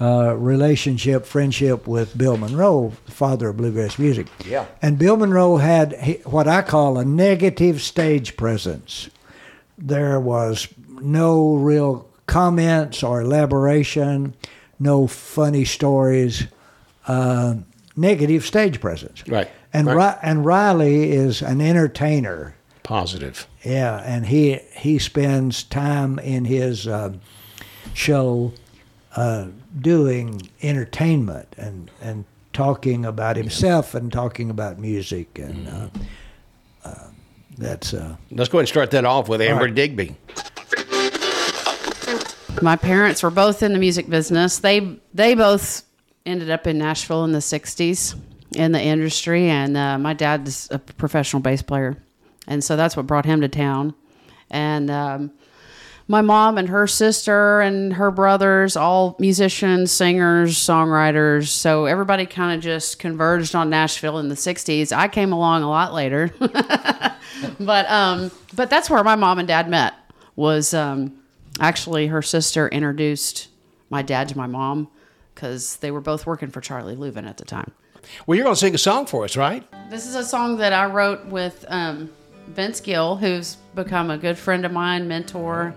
uh, 0.00 0.34
relationship, 0.36 1.26
friendship 1.26 1.86
with 1.88 2.16
Bill 2.16 2.36
Monroe, 2.36 2.92
the 3.06 3.12
father 3.12 3.48
of 3.48 3.56
bluegrass 3.56 3.98
music. 3.98 4.28
Yeah. 4.46 4.66
And 4.80 4.98
Bill 4.98 5.16
Monroe 5.16 5.56
had 5.56 6.20
what 6.24 6.46
I 6.46 6.62
call 6.62 6.98
a 6.98 7.04
negative 7.04 7.80
stage 7.82 8.36
presence. 8.36 9.10
There 9.76 10.20
was 10.20 10.68
no 11.00 11.54
real 11.56 12.08
comments 12.26 13.02
or 13.02 13.22
elaboration, 13.22 14.34
no 14.78 15.06
funny 15.06 15.64
stories, 15.64 16.44
uh, 17.08 17.54
negative 17.96 18.44
stage 18.44 18.80
presence. 18.80 19.26
Right, 19.26 19.50
And 19.72 19.86
right. 19.88 20.14
Ri- 20.14 20.20
and 20.22 20.44
Riley 20.44 21.10
is 21.10 21.42
an 21.42 21.60
entertainer. 21.60 22.54
Positive. 22.84 23.46
Yeah, 23.64 23.98
and 24.04 24.26
he 24.26 24.60
he 24.76 24.98
spends 24.98 25.62
time 25.62 26.18
in 26.20 26.44
his 26.46 26.86
um, 26.88 27.20
show 27.92 28.52
uh, 29.14 29.48
doing 29.80 30.42
entertainment 30.62 31.54
and 31.56 31.90
and 32.00 32.24
talking 32.52 33.04
about 33.04 33.36
himself 33.36 33.94
and 33.94 34.12
talking 34.12 34.50
about 34.50 34.78
music 34.78 35.38
and 35.38 35.68
uh, 35.68 35.88
uh, 36.84 37.08
that's 37.56 37.92
uh, 37.92 38.16
Let's 38.30 38.48
go 38.48 38.58
ahead 38.58 38.62
and 38.62 38.68
start 38.68 38.90
that 38.92 39.04
off 39.04 39.28
with 39.28 39.40
Amber 39.40 39.64
right. 39.64 39.74
Digby. 39.74 40.16
My 42.62 42.76
parents 42.76 43.22
were 43.22 43.30
both 43.30 43.62
in 43.62 43.72
the 43.72 43.78
music 43.78 44.08
business. 44.08 44.58
They 44.58 44.98
they 45.14 45.34
both 45.34 45.84
ended 46.24 46.50
up 46.50 46.66
in 46.66 46.78
Nashville 46.78 47.24
in 47.24 47.32
the 47.32 47.38
'60s 47.38 48.16
in 48.54 48.72
the 48.72 48.80
industry, 48.80 49.48
and 49.48 49.76
uh, 49.76 49.98
my 49.98 50.14
dad's 50.14 50.68
a 50.70 50.78
professional 50.78 51.40
bass 51.40 51.62
player, 51.62 51.96
and 52.46 52.62
so 52.62 52.76
that's 52.76 52.96
what 52.96 53.06
brought 53.06 53.26
him 53.26 53.40
to 53.42 53.48
town. 53.48 53.94
And 54.50 54.90
um, 54.90 55.30
my 56.08 56.22
mom 56.22 56.56
and 56.56 56.70
her 56.70 56.86
sister 56.86 57.60
and 57.60 57.92
her 57.92 58.10
brothers, 58.10 58.76
all 58.76 59.14
musicians, 59.18 59.92
singers, 59.92 60.56
songwriters. 60.56 61.48
So 61.48 61.84
everybody 61.84 62.24
kind 62.24 62.56
of 62.56 62.64
just 62.64 62.98
converged 62.98 63.54
on 63.54 63.68
Nashville 63.68 64.18
in 64.18 64.28
the 64.28 64.34
'60s. 64.34 64.90
I 64.90 65.08
came 65.08 65.32
along 65.32 65.62
a 65.62 65.68
lot 65.68 65.92
later, 65.92 66.30
but 67.60 67.90
um, 67.90 68.30
but 68.54 68.70
that's 68.70 68.88
where 68.88 69.04
my 69.04 69.16
mom 69.16 69.38
and 69.38 69.46
dad 69.46 69.68
met. 69.68 69.94
Was 70.34 70.72
um, 70.72 71.18
actually 71.60 72.06
her 72.06 72.22
sister 72.22 72.68
introduced 72.68 73.48
my 73.90 74.02
dad 74.02 74.28
to 74.28 74.36
my 74.36 74.46
mom 74.46 74.88
because 75.34 75.76
they 75.76 75.90
were 75.90 76.00
both 76.00 76.26
working 76.26 76.50
for 76.50 76.60
Charlie 76.60 76.96
Louvin 76.96 77.28
at 77.28 77.36
the 77.36 77.44
time. 77.44 77.72
Well, 78.26 78.36
you're 78.36 78.44
going 78.44 78.54
to 78.54 78.60
sing 78.60 78.74
a 78.74 78.78
song 78.78 79.06
for 79.06 79.24
us, 79.24 79.36
right? 79.36 79.64
This 79.90 80.06
is 80.06 80.14
a 80.14 80.24
song 80.24 80.56
that 80.58 80.72
I 80.72 80.86
wrote 80.86 81.26
with 81.26 81.64
um, 81.68 82.10
Vince 82.48 82.80
Gill, 82.80 83.16
who's 83.16 83.56
become 83.74 84.10
a 84.10 84.16
good 84.16 84.38
friend 84.38 84.64
of 84.64 84.72
mine, 84.72 85.08
mentor, 85.08 85.74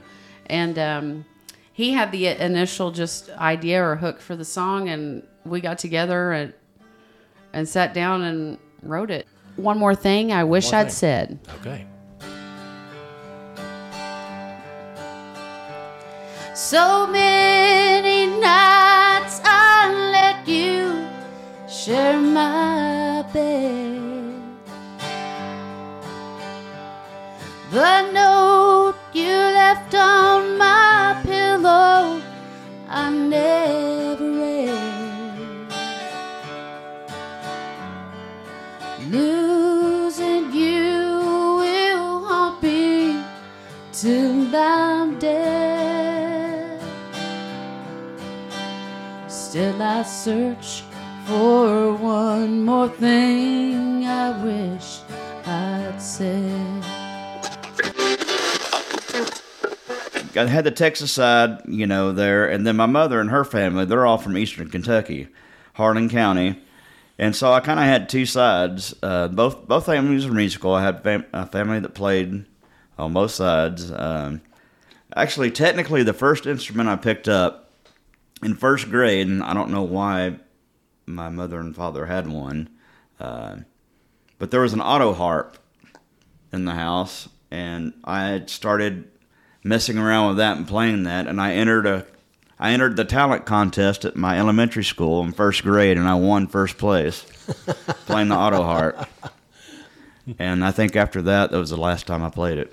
and 0.52 0.78
um, 0.78 1.26
he 1.74 1.94
had 1.94 2.12
the 2.12 2.28
initial 2.28 2.92
just 2.92 3.30
idea 3.32 3.82
or 3.84 3.96
hook 3.96 4.20
for 4.20 4.36
the 4.36 4.46
song, 4.46 4.90
and 4.90 5.26
we 5.46 5.62
got 5.62 5.80
together 5.80 6.32
and 6.34 6.54
and 7.54 7.68
sat 7.68 7.94
down 7.94 8.22
and 8.22 8.58
wrote 8.84 9.10
it. 9.10 9.28
One 9.56 9.78
more 9.78 9.96
thing 9.96 10.32
I 10.32 10.44
wish 10.44 10.74
I'd 10.74 10.92
said. 10.92 11.40
Okay. 11.60 11.88
So 16.54 17.08
many 17.08 18.28
nights 18.40 19.42
I 19.44 19.90
let 20.12 20.48
you 20.48 21.08
share 21.68 22.20
my 22.20 23.26
bed. 23.34 24.02
The 27.72 28.12
note 28.91 29.15
you 29.15 29.36
left 29.62 29.93
on 29.95 30.58
my 30.58 31.19
pillow, 31.23 32.21
I 32.89 33.10
never 33.10 34.32
read. 34.39 35.67
Losing 39.10 40.51
you 40.54 41.19
will 41.62 42.25
haunt 42.25 42.63
me 42.63 43.23
till 43.91 44.56
I'm 44.56 45.19
dead. 45.19 46.82
Still, 49.27 49.82
I 49.82 50.04
search 50.04 50.84
for 51.25 51.93
one 51.93 52.63
more 52.63 52.89
thing 52.89 54.06
I 54.06 54.43
wish 54.43 55.01
I'd 55.45 56.01
said. 56.01 56.90
I 60.38 60.46
had 60.46 60.63
the 60.63 60.72
Texas 60.72 61.12
side, 61.12 61.62
you 61.67 61.88
know, 61.88 62.12
there, 62.12 62.48
and 62.48 62.65
then 62.65 62.76
my 62.76 62.86
mother 62.86 63.20
and 63.20 63.30
her 63.30 63.44
family, 63.44 63.86
they're 63.86 64.06
all 64.06 64.17
from 64.17 64.38
eastern 64.38 64.70
Kentucky, 64.70 65.28
Harlan 65.74 66.10
County. 66.10 66.62
And 67.17 67.36
so 67.36 67.54
I 67.54 67.60
kind 67.60 67.80
of 67.80 67.86
had 67.86 68.10
two 68.10 68.26
sides. 68.26 68.96
Uh, 69.04 69.28
both 69.28 69.67
both 69.67 69.86
families 69.86 70.26
were 70.26 70.34
musical. 70.34 70.74
I 70.74 70.84
had 70.84 71.04
fam- 71.04 71.26
a 71.34 71.46
family 71.46 71.80
that 71.80 71.94
played 71.94 72.46
on 72.98 73.13
both 73.13 73.32
sides. 73.32 73.91
Um, 73.91 74.41
actually, 75.15 75.52
technically, 75.52 76.04
the 76.04 76.13
first 76.13 76.46
instrument 76.48 76.89
I 76.89 76.96
picked 76.96 77.28
up 77.28 77.72
in 78.41 78.56
first 78.56 78.89
grade, 78.89 79.28
and 79.28 79.44
I 79.44 79.54
don't 79.54 79.70
know 79.70 79.84
why 79.84 80.39
my 81.06 81.30
mother 81.30 81.60
and 81.60 81.76
father 81.76 82.08
had 82.08 82.28
one, 82.28 82.70
uh, 83.20 83.58
but 84.39 84.50
there 84.50 84.62
was 84.62 84.74
an 84.74 84.82
auto 84.82 85.13
harp 85.13 85.58
in 86.52 86.65
the 86.65 86.74
house, 86.74 87.30
and 87.52 87.94
I 88.04 88.24
had 88.30 88.50
started 88.50 89.08
messing 89.63 89.97
around 89.97 90.30
with 90.30 90.38
that 90.38 90.58
and 90.58 90.67
playing 90.67 91.04
that, 91.04 91.28
and 91.28 91.39
I 91.39 91.54
entered 91.54 91.86
a 91.86 92.06
I 92.60 92.74
entered 92.74 92.95
the 92.95 93.06
talent 93.06 93.47
contest 93.47 94.06
at 94.06 94.15
my 94.15 94.38
elementary 94.38 94.84
school 94.84 95.24
in 95.24 95.32
first 95.32 95.63
grade, 95.63 95.97
and 95.97 96.08
I 96.08 96.13
won 96.13 96.45
first 96.45 96.78
place 96.78 97.21
playing 98.06 98.28
the 98.28 98.36
auto 98.36 98.62
harp. 98.62 99.08
and 100.38 100.63
I 100.63 100.71
think 100.71 100.95
after 100.95 101.24
that, 101.24 101.50
that 101.50 101.58
was 101.58 101.71
the 101.71 101.78
last 101.78 102.06
time 102.06 102.24
I 102.24 102.30
played 102.30 102.60
it. 102.60 102.71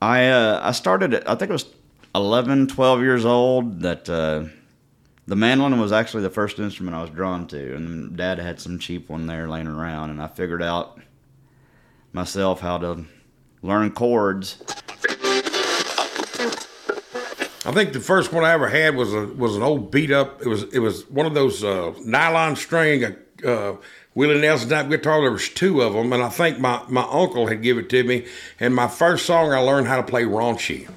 I 0.00 0.28
uh, 0.28 0.60
I 0.62 0.72
started 0.72 1.12
at 1.12 1.28
I 1.28 1.34
think 1.34 1.50
it 1.50 1.52
was 1.52 1.66
11, 2.14 2.68
12 2.68 3.00
years 3.00 3.24
old 3.26 3.80
that 3.80 4.08
uh, 4.08 4.44
the 5.26 5.36
mandolin 5.36 5.78
was 5.78 5.92
actually 5.92 6.22
the 6.22 6.30
first 6.30 6.58
instrument 6.58 6.96
I 6.96 7.02
was 7.02 7.10
drawn 7.10 7.46
to, 7.48 7.76
and 7.76 8.16
Dad 8.16 8.38
had 8.38 8.58
some 8.58 8.78
cheap 8.78 9.10
one 9.10 9.26
there 9.26 9.48
laying 9.48 9.66
around, 9.66 10.10
and 10.10 10.22
I 10.22 10.28
figured 10.28 10.62
out 10.62 10.98
myself 12.14 12.60
how 12.60 12.78
to 12.78 13.04
learn 13.62 13.90
chords. 13.90 14.62
I 17.64 17.72
think 17.72 17.92
the 17.92 18.00
first 18.00 18.32
one 18.32 18.44
I 18.44 18.52
ever 18.52 18.68
had 18.68 18.94
was 18.94 19.12
a 19.12 19.26
was 19.26 19.56
an 19.56 19.62
old 19.62 19.90
beat 19.90 20.10
up. 20.10 20.40
It 20.42 20.48
was 20.48 20.62
it 20.72 20.78
was 20.78 21.08
one 21.10 21.26
of 21.26 21.34
those 21.34 21.64
uh, 21.64 21.92
nylon 22.04 22.56
string 22.56 23.16
uh, 23.44 23.74
Willie 24.14 24.40
Nelson 24.40 24.68
type 24.68 24.88
guitar. 24.88 25.20
There 25.20 25.30
was 25.30 25.48
two 25.48 25.82
of 25.82 25.92
them, 25.92 26.12
and 26.12 26.22
I 26.22 26.28
think 26.28 26.58
my 26.58 26.82
my 26.88 27.06
uncle 27.10 27.46
had 27.46 27.62
given 27.62 27.84
it 27.84 27.90
to 27.90 28.04
me. 28.04 28.26
And 28.60 28.74
my 28.74 28.88
first 28.88 29.26
song 29.26 29.52
I 29.52 29.58
learned 29.58 29.88
how 29.88 29.96
to 29.96 30.02
play 30.02 30.24
raunchy. 30.24 30.88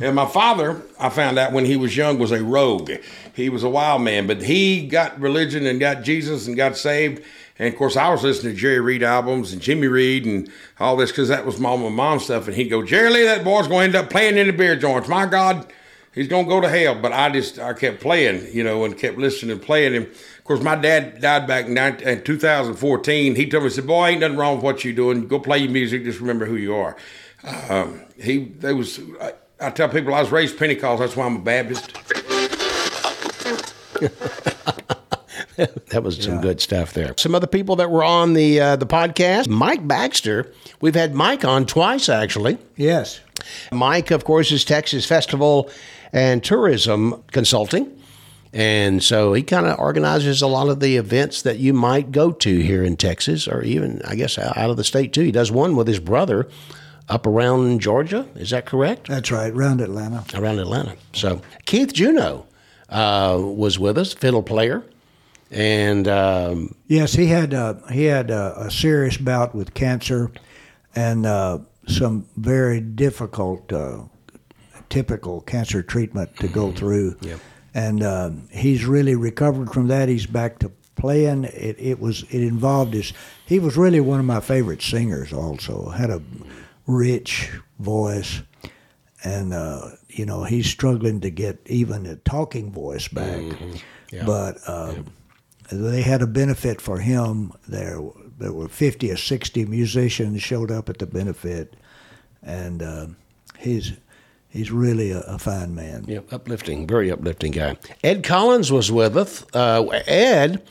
And 0.00 0.16
my 0.16 0.26
father, 0.26 0.82
I 1.00 1.08
found 1.08 1.38
out 1.38 1.52
when 1.52 1.64
he 1.64 1.76
was 1.76 1.96
young, 1.96 2.18
was 2.18 2.32
a 2.32 2.44
rogue. 2.44 2.90
He 3.34 3.48
was 3.48 3.62
a 3.62 3.70
wild 3.70 4.02
man, 4.02 4.26
but 4.26 4.42
he 4.42 4.86
got 4.86 5.18
religion 5.18 5.64
and 5.64 5.80
got 5.80 6.02
Jesus 6.02 6.46
and 6.46 6.56
got 6.56 6.76
saved. 6.76 7.22
And 7.58 7.72
of 7.72 7.78
course, 7.78 7.96
I 7.96 8.10
was 8.10 8.22
listening 8.24 8.54
to 8.54 8.60
Jerry 8.60 8.80
Reed 8.80 9.02
albums 9.02 9.52
and 9.52 9.62
Jimmy 9.62 9.86
Reed 9.86 10.26
and 10.26 10.50
all 10.80 10.96
this 10.96 11.12
because 11.12 11.28
that 11.28 11.46
was 11.46 11.60
mom 11.60 11.84
and 11.84 11.94
mom 11.94 12.18
stuff. 12.18 12.48
And 12.48 12.56
he'd 12.56 12.68
go, 12.68 12.82
Jerry 12.82 13.10
Lee, 13.10 13.24
that 13.24 13.44
boy's 13.44 13.68
going 13.68 13.92
to 13.92 13.98
end 13.98 14.04
up 14.06 14.10
playing 14.10 14.36
in 14.36 14.48
the 14.48 14.52
beer 14.52 14.74
joints. 14.74 15.08
My 15.08 15.26
God, 15.26 15.72
he's 16.12 16.26
going 16.26 16.46
to 16.46 16.48
go 16.48 16.60
to 16.60 16.68
hell. 16.68 17.00
But 17.00 17.12
I 17.12 17.30
just, 17.30 17.60
I 17.60 17.72
kept 17.72 18.00
playing, 18.00 18.52
you 18.52 18.64
know, 18.64 18.84
and 18.84 18.98
kept 18.98 19.18
listening 19.18 19.52
and 19.52 19.62
playing. 19.62 19.94
And 19.94 20.06
of 20.06 20.44
course, 20.44 20.62
my 20.62 20.74
dad 20.74 21.20
died 21.20 21.46
back 21.46 21.66
in, 21.66 21.74
19, 21.74 22.08
in 22.08 22.24
2014. 22.24 23.36
He 23.36 23.48
told 23.48 23.62
me, 23.62 23.70
he 23.70 23.74
said, 23.74 23.86
boy, 23.86 24.08
ain't 24.08 24.20
nothing 24.20 24.36
wrong 24.36 24.56
with 24.56 24.64
what 24.64 24.84
you're 24.84 24.92
doing. 24.92 25.28
Go 25.28 25.38
play 25.38 25.58
your 25.58 25.70
music. 25.70 26.02
Just 26.02 26.18
remember 26.18 26.46
who 26.46 26.56
you 26.56 26.74
are. 26.74 26.96
Um, 27.68 28.00
he, 28.20 28.46
there 28.46 28.74
was, 28.74 29.00
I, 29.20 29.34
I 29.60 29.70
tell 29.70 29.88
people 29.88 30.12
I 30.12 30.20
was 30.20 30.32
raised 30.32 30.58
Pentecost. 30.58 30.98
That's 30.98 31.14
why 31.16 31.26
I'm 31.26 31.36
a 31.36 31.40
Baptist. 31.40 31.92
that 35.90 36.02
was 36.02 36.22
some 36.22 36.40
good 36.40 36.60
stuff 36.60 36.92
there. 36.92 37.14
Some 37.16 37.34
other 37.34 37.46
people 37.46 37.76
that 37.76 37.90
were 37.90 38.04
on 38.04 38.34
the 38.34 38.60
uh, 38.60 38.76
the 38.76 38.86
podcast. 38.86 39.48
Mike 39.48 39.86
Baxter. 39.86 40.52
We've 40.80 40.94
had 40.94 41.14
Mike 41.14 41.44
on 41.44 41.66
twice 41.66 42.08
actually. 42.08 42.58
Yes. 42.76 43.20
Mike, 43.72 44.10
of 44.10 44.24
course, 44.24 44.50
is 44.52 44.64
Texas 44.64 45.06
Festival 45.06 45.70
and 46.12 46.42
Tourism 46.42 47.22
Consulting. 47.32 47.90
And 48.52 49.02
so 49.02 49.32
he 49.32 49.42
kind 49.42 49.66
of 49.66 49.78
organizes 49.80 50.40
a 50.40 50.46
lot 50.46 50.68
of 50.68 50.78
the 50.78 50.96
events 50.96 51.42
that 51.42 51.58
you 51.58 51.72
might 51.72 52.12
go 52.12 52.30
to 52.30 52.60
here 52.60 52.84
in 52.84 52.96
Texas 52.96 53.48
or 53.48 53.62
even, 53.62 54.00
I 54.06 54.14
guess, 54.14 54.38
out 54.38 54.70
of 54.70 54.76
the 54.76 54.84
state 54.84 55.12
too. 55.12 55.22
He 55.22 55.32
does 55.32 55.50
one 55.50 55.74
with 55.74 55.88
his 55.88 55.98
brother 55.98 56.48
up 57.08 57.26
around 57.26 57.80
Georgia. 57.80 58.28
Is 58.36 58.50
that 58.50 58.64
correct? 58.64 59.08
That's 59.08 59.32
right, 59.32 59.52
around 59.52 59.80
Atlanta. 59.80 60.24
Around 60.38 60.60
Atlanta. 60.60 60.96
So 61.12 61.42
Keith 61.66 61.92
Juno 61.92 62.46
uh, 62.88 63.36
was 63.40 63.78
with 63.78 63.98
us, 63.98 64.14
fiddle 64.14 64.42
player. 64.42 64.84
And 65.54 66.08
um, 66.08 66.74
yes, 66.88 67.14
he 67.14 67.26
had 67.26 67.54
uh, 67.54 67.74
he 67.92 68.04
had 68.04 68.30
a, 68.30 68.62
a, 68.62 68.70
serious 68.72 69.16
bout 69.16 69.54
with 69.54 69.72
cancer, 69.72 70.32
and 70.96 71.24
uh, 71.24 71.60
some 71.86 72.26
very 72.36 72.80
difficult, 72.80 73.72
uh, 73.72 74.02
typical 74.88 75.40
cancer 75.42 75.80
treatment 75.80 76.36
to 76.38 76.48
go 76.48 76.72
through. 76.72 77.16
Yep. 77.20 77.40
And 77.72 78.02
um, 78.02 78.48
he's 78.50 78.84
really 78.84 79.14
recovered 79.14 79.70
from 79.70 79.86
that. 79.88 80.08
He's 80.08 80.26
back 80.26 80.58
to 80.60 80.72
playing. 80.96 81.44
It, 81.44 81.76
it 81.78 82.00
was 82.00 82.24
it 82.24 82.42
involved 82.42 82.92
his. 82.92 83.12
He 83.46 83.60
was 83.60 83.76
really 83.76 84.00
one 84.00 84.18
of 84.18 84.26
my 84.26 84.40
favorite 84.40 84.82
singers. 84.82 85.32
Also 85.32 85.90
had 85.90 86.10
a 86.10 86.20
rich 86.88 87.52
voice, 87.78 88.42
and 89.22 89.54
uh, 89.54 89.90
you 90.08 90.26
know 90.26 90.42
he's 90.42 90.66
struggling 90.66 91.20
to 91.20 91.30
get 91.30 91.60
even 91.66 92.06
a 92.06 92.16
talking 92.16 92.72
voice 92.72 93.06
back. 93.06 93.38
Mm-hmm. 93.38 93.76
Yeah. 94.12 94.26
But 94.26 94.58
uh, 94.66 94.94
they 95.70 96.02
had 96.02 96.22
a 96.22 96.26
benefit 96.26 96.80
for 96.80 96.98
him. 96.98 97.52
There, 97.68 98.00
there 98.38 98.52
were 98.52 98.68
fifty 98.68 99.10
or 99.10 99.16
sixty 99.16 99.64
musicians 99.64 100.42
showed 100.42 100.70
up 100.70 100.88
at 100.88 100.98
the 100.98 101.06
benefit, 101.06 101.74
and 102.42 102.82
uh, 102.82 103.06
he's 103.58 103.92
he's 104.48 104.70
really 104.70 105.10
a, 105.10 105.20
a, 105.20 105.38
fine 105.38 105.74
man. 105.74 106.04
Yeah, 106.06 106.20
uplifting, 106.30 106.86
very 106.86 107.10
uplifting 107.10 107.52
guy. 107.52 107.76
Ed 108.02 108.24
Collins 108.24 108.70
was 108.70 108.90
with 108.90 109.16
us. 109.16 109.44
Uh, 109.52 109.86
Ed. 110.06 110.62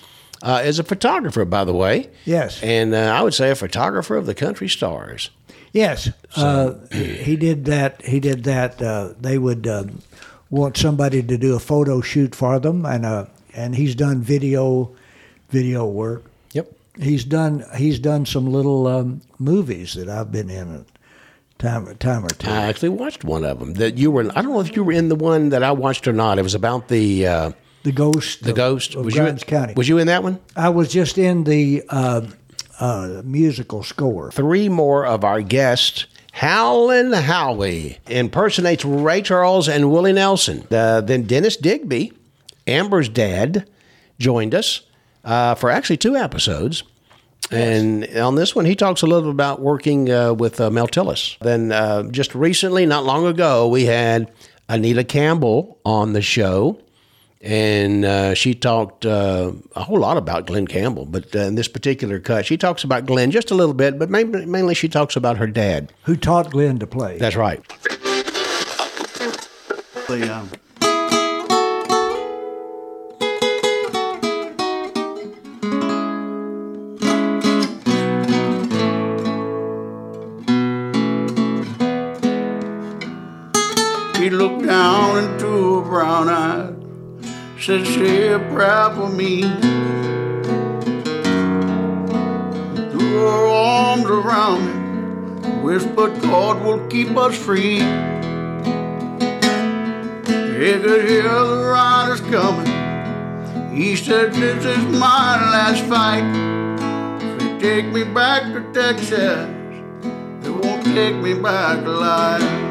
Uh, 0.41 0.61
is 0.65 0.77
a 0.77 0.83
photographer, 0.83 1.45
by 1.45 1.63
the 1.63 1.73
way. 1.73 2.09
Yes. 2.25 2.61
And 2.61 2.93
uh, 2.93 2.97
I 2.97 3.21
would 3.21 3.33
say 3.33 3.49
a 3.51 3.55
photographer 3.55 4.17
of 4.17 4.25
the 4.25 4.35
country 4.35 4.67
stars. 4.67 5.29
Yes, 5.71 6.11
uh, 6.35 6.73
he 6.91 7.35
did 7.35 7.65
that. 7.65 8.01
He 8.05 8.19
did 8.19 8.43
that. 8.43 8.79
Uh, 8.79 9.13
they 9.19 9.39
would 9.39 9.65
um, 9.65 10.01
want 10.51 10.77
somebody 10.77 11.23
to 11.23 11.37
do 11.37 11.55
a 11.55 11.59
photo 11.59 11.99
shoot 11.99 12.35
for 12.35 12.59
them, 12.59 12.85
and 12.85 13.05
uh, 13.05 13.25
and 13.53 13.75
he's 13.75 13.95
done 13.95 14.21
video 14.21 14.91
video 15.49 15.85
work. 15.85 16.23
Yep. 16.53 16.71
He's 16.99 17.23
done 17.23 17.63
he's 17.75 17.99
done 17.99 18.25
some 18.25 18.51
little 18.51 18.87
um, 18.87 19.21
movies 19.39 19.93
that 19.93 20.09
I've 20.09 20.31
been 20.31 20.49
in 20.49 20.67
a 20.69 20.85
time 21.63 21.95
time 21.97 22.25
or 22.25 22.29
two. 22.29 22.49
I 22.49 22.67
actually 22.67 22.89
watched 22.89 23.23
one 23.23 23.43
of 23.45 23.59
them 23.59 23.73
that 23.75 23.97
you 23.97 24.11
were. 24.11 24.21
In, 24.21 24.31
I 24.31 24.41
don't 24.41 24.51
know 24.51 24.59
if 24.59 24.75
you 24.75 24.83
were 24.83 24.91
in 24.91 25.09
the 25.09 25.15
one 25.15 25.49
that 25.49 25.63
I 25.63 25.71
watched 25.71 26.07
or 26.07 26.13
not. 26.13 26.37
It 26.37 26.43
was 26.43 26.55
about 26.55 26.87
the. 26.89 27.27
Uh, 27.27 27.51
the 27.83 27.91
ghost. 27.91 28.43
The 28.43 28.51
of, 28.51 28.55
ghost. 28.55 28.95
Of 28.95 29.05
was 29.05 29.13
Grimes 29.13 29.41
you 29.41 29.45
in, 29.45 29.59
County. 29.59 29.73
Was 29.75 29.89
you 29.89 29.97
in 29.97 30.07
that 30.07 30.23
one? 30.23 30.39
I 30.55 30.69
was 30.69 30.91
just 30.91 31.17
in 31.17 31.43
the 31.43 31.83
uh, 31.89 32.21
uh, 32.79 33.21
musical 33.25 33.83
score. 33.83 34.31
Three 34.31 34.69
more 34.69 35.05
of 35.05 35.23
our 35.23 35.41
guests. 35.41 36.05
Howlin' 36.31 37.13
Howie 37.13 37.99
impersonates 38.07 38.83
Ray 38.83 39.21
Charles 39.21 39.69
and 39.69 39.91
Willie 39.91 40.13
Nelson. 40.13 40.65
Uh, 40.71 41.01
then 41.01 41.23
Dennis 41.23 41.57
Digby, 41.57 42.11
Amber's 42.67 43.09
dad, 43.09 43.69
joined 44.19 44.55
us 44.55 44.81
uh, 45.23 45.55
for 45.55 45.69
actually 45.69 45.97
two 45.97 46.15
episodes. 46.15 46.83
And 47.51 48.07
on 48.17 48.35
this 48.35 48.55
one, 48.55 48.65
he 48.65 48.75
talks 48.75 49.01
a 49.01 49.07
little 49.07 49.29
about 49.29 49.59
working 49.59 50.09
uh, 50.09 50.33
with 50.33 50.59
uh, 50.59 50.71
Mel 50.71 50.87
Tillis. 50.87 51.37
Then 51.39 51.71
uh, 51.71 52.03
just 52.03 52.33
recently, 52.33 52.85
not 52.85 53.03
long 53.03 53.25
ago, 53.27 53.67
we 53.67 53.85
had 53.85 54.31
Anita 54.69 55.03
Campbell 55.03 55.77
on 55.85 56.13
the 56.13 56.21
show 56.21 56.79
and 57.43 58.05
uh, 58.05 58.33
she 58.33 58.55
talked 58.55 59.05
uh, 59.05 59.51
a 59.75 59.83
whole 59.83 59.99
lot 59.99 60.15
about 60.15 60.47
Glen 60.47 60.65
Campbell. 60.65 61.05
But 61.05 61.35
uh, 61.35 61.39
in 61.39 61.55
this 61.55 61.67
particular 61.67 62.19
cut, 62.21 62.45
she 62.45 62.55
talks 62.55 62.85
about 62.85 63.05
Glen 63.05 63.31
just 63.31 63.51
a 63.51 63.55
little 63.55 63.73
bit, 63.73 63.99
but 63.99 64.09
mainly, 64.09 64.45
mainly 64.45 64.73
she 64.73 64.87
talks 64.87 65.17
about 65.17 65.37
her 65.37 65.47
dad, 65.47 65.91
who 66.03 66.15
taught 66.15 66.51
Glen 66.51 66.79
to 66.79 66.87
play. 66.87 67.17
That's 67.17 67.35
right. 67.35 67.61
The, 70.07 70.33
um, 70.33 70.49
said, 87.65 87.79
a 87.79 88.39
prayer 88.53 88.89
for 88.93 89.07
me. 89.07 89.41
Threw 92.91 93.19
her 93.21 93.47
arms 93.47 94.03
around 94.03 94.65
me, 94.65 94.73
whispered, 95.61 96.21
God 96.23 96.61
will 96.65 96.85
keep 96.87 97.15
us 97.15 97.37
free. 97.37 97.75
He 100.59 100.73
could 100.73 101.07
hear 101.07 101.23
the 101.23 101.71
riders 101.73 102.19
coming. 102.19 102.67
He 103.73 103.95
said, 103.95 104.33
This 104.33 104.65
is 104.65 104.83
my 104.99 105.39
last 105.53 105.85
fight. 105.85 106.25
If 107.23 107.39
they 107.39 107.59
take 107.59 107.93
me 107.93 108.03
back 108.03 108.43
to 108.51 108.59
Texas, 108.73 109.47
they 110.41 110.49
won't 110.49 110.83
take 110.83 111.15
me 111.15 111.33
back 111.33 111.85
alive. 111.85 112.62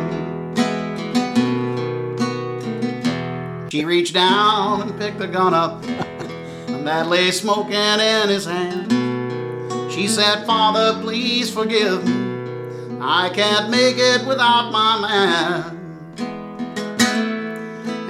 She 3.72 3.86
reached 3.86 4.12
down 4.12 4.82
and 4.82 4.98
picked 4.98 5.18
the 5.18 5.26
gun 5.26 5.54
up, 5.54 5.82
and 6.68 6.86
that 6.86 7.08
lay 7.08 7.30
smoking 7.30 7.72
in 7.72 8.28
his 8.28 8.44
hand. 8.44 8.92
She 9.90 10.08
said, 10.08 10.44
Father, 10.44 11.00
please 11.00 11.50
forgive 11.50 12.06
me. 12.06 12.98
I 13.00 13.30
can't 13.30 13.70
make 13.70 13.96
it 13.96 14.26
without 14.26 14.70
my 14.72 15.00
man. 15.00 15.78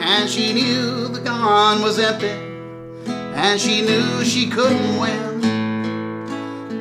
And 0.00 0.28
she 0.28 0.52
knew 0.52 1.06
the 1.06 1.20
gun 1.20 1.80
was 1.80 1.96
empty, 2.00 2.26
and 3.06 3.60
she 3.60 3.82
knew 3.82 4.24
she 4.24 4.50
couldn't 4.50 4.98
win. 4.98 5.42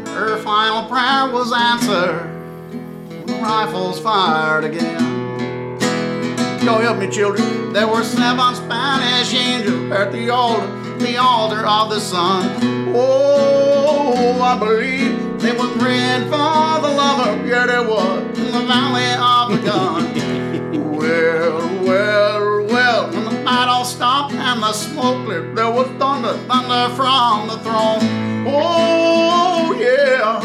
Her 0.08 0.42
final 0.42 0.90
prayer 0.90 1.32
was 1.32 1.54
answered 1.54 2.26
when 2.72 3.26
the 3.28 3.34
rifles 3.44 4.00
fired 4.00 4.64
again. 4.64 5.11
Y'all 6.64 6.80
help 6.80 7.00
me, 7.00 7.08
children. 7.10 7.74
There 7.74 7.88
were 7.88 8.04
seven 8.04 8.54
Spanish 8.54 9.34
angels 9.34 9.92
at 9.92 10.12
the 10.12 10.30
altar. 10.30 10.68
the 11.00 11.18
altar 11.18 11.66
of 11.66 11.90
the 11.90 12.00
sun. 12.00 12.94
Oh, 12.94 14.40
I 14.40 14.60
believe 14.60 15.42
they 15.42 15.54
were 15.54 15.74
praying 15.80 16.26
for 16.26 16.78
the 16.86 16.92
lover. 16.94 17.48
Yeah, 17.48 17.66
they 17.66 17.80
were 17.80 18.22
in 18.36 18.52
the 18.52 18.64
valley 18.68 19.10
of 19.18 19.52
the 19.54 19.68
gun. 19.68 20.92
well, 20.96 21.84
well, 21.84 22.66
well, 22.68 23.12
when 23.12 23.24
the 23.24 23.44
fight 23.44 23.68
all 23.68 23.84
stopped 23.84 24.34
and 24.34 24.62
the 24.62 24.72
smoke 24.72 25.26
cleared, 25.26 25.56
there 25.56 25.72
was 25.72 25.88
thunder, 25.98 26.34
thunder 26.48 26.96
from 26.96 27.48
the 27.48 27.58
throne. 27.64 28.46
Oh, 28.48 29.76
yeah. 29.80 30.40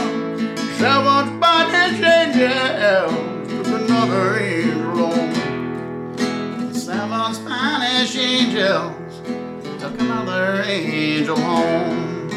Seven 0.79 1.37
Spanish 1.37 2.01
angels 2.03 3.51
took 3.51 3.67
another 3.67 4.39
angel 4.39 4.66
Seven 7.17 7.35
Spanish 7.35 8.17
angels 8.19 9.23
took 9.81 9.99
another 10.01 10.63
angel 10.67 11.35
home. 11.35 12.29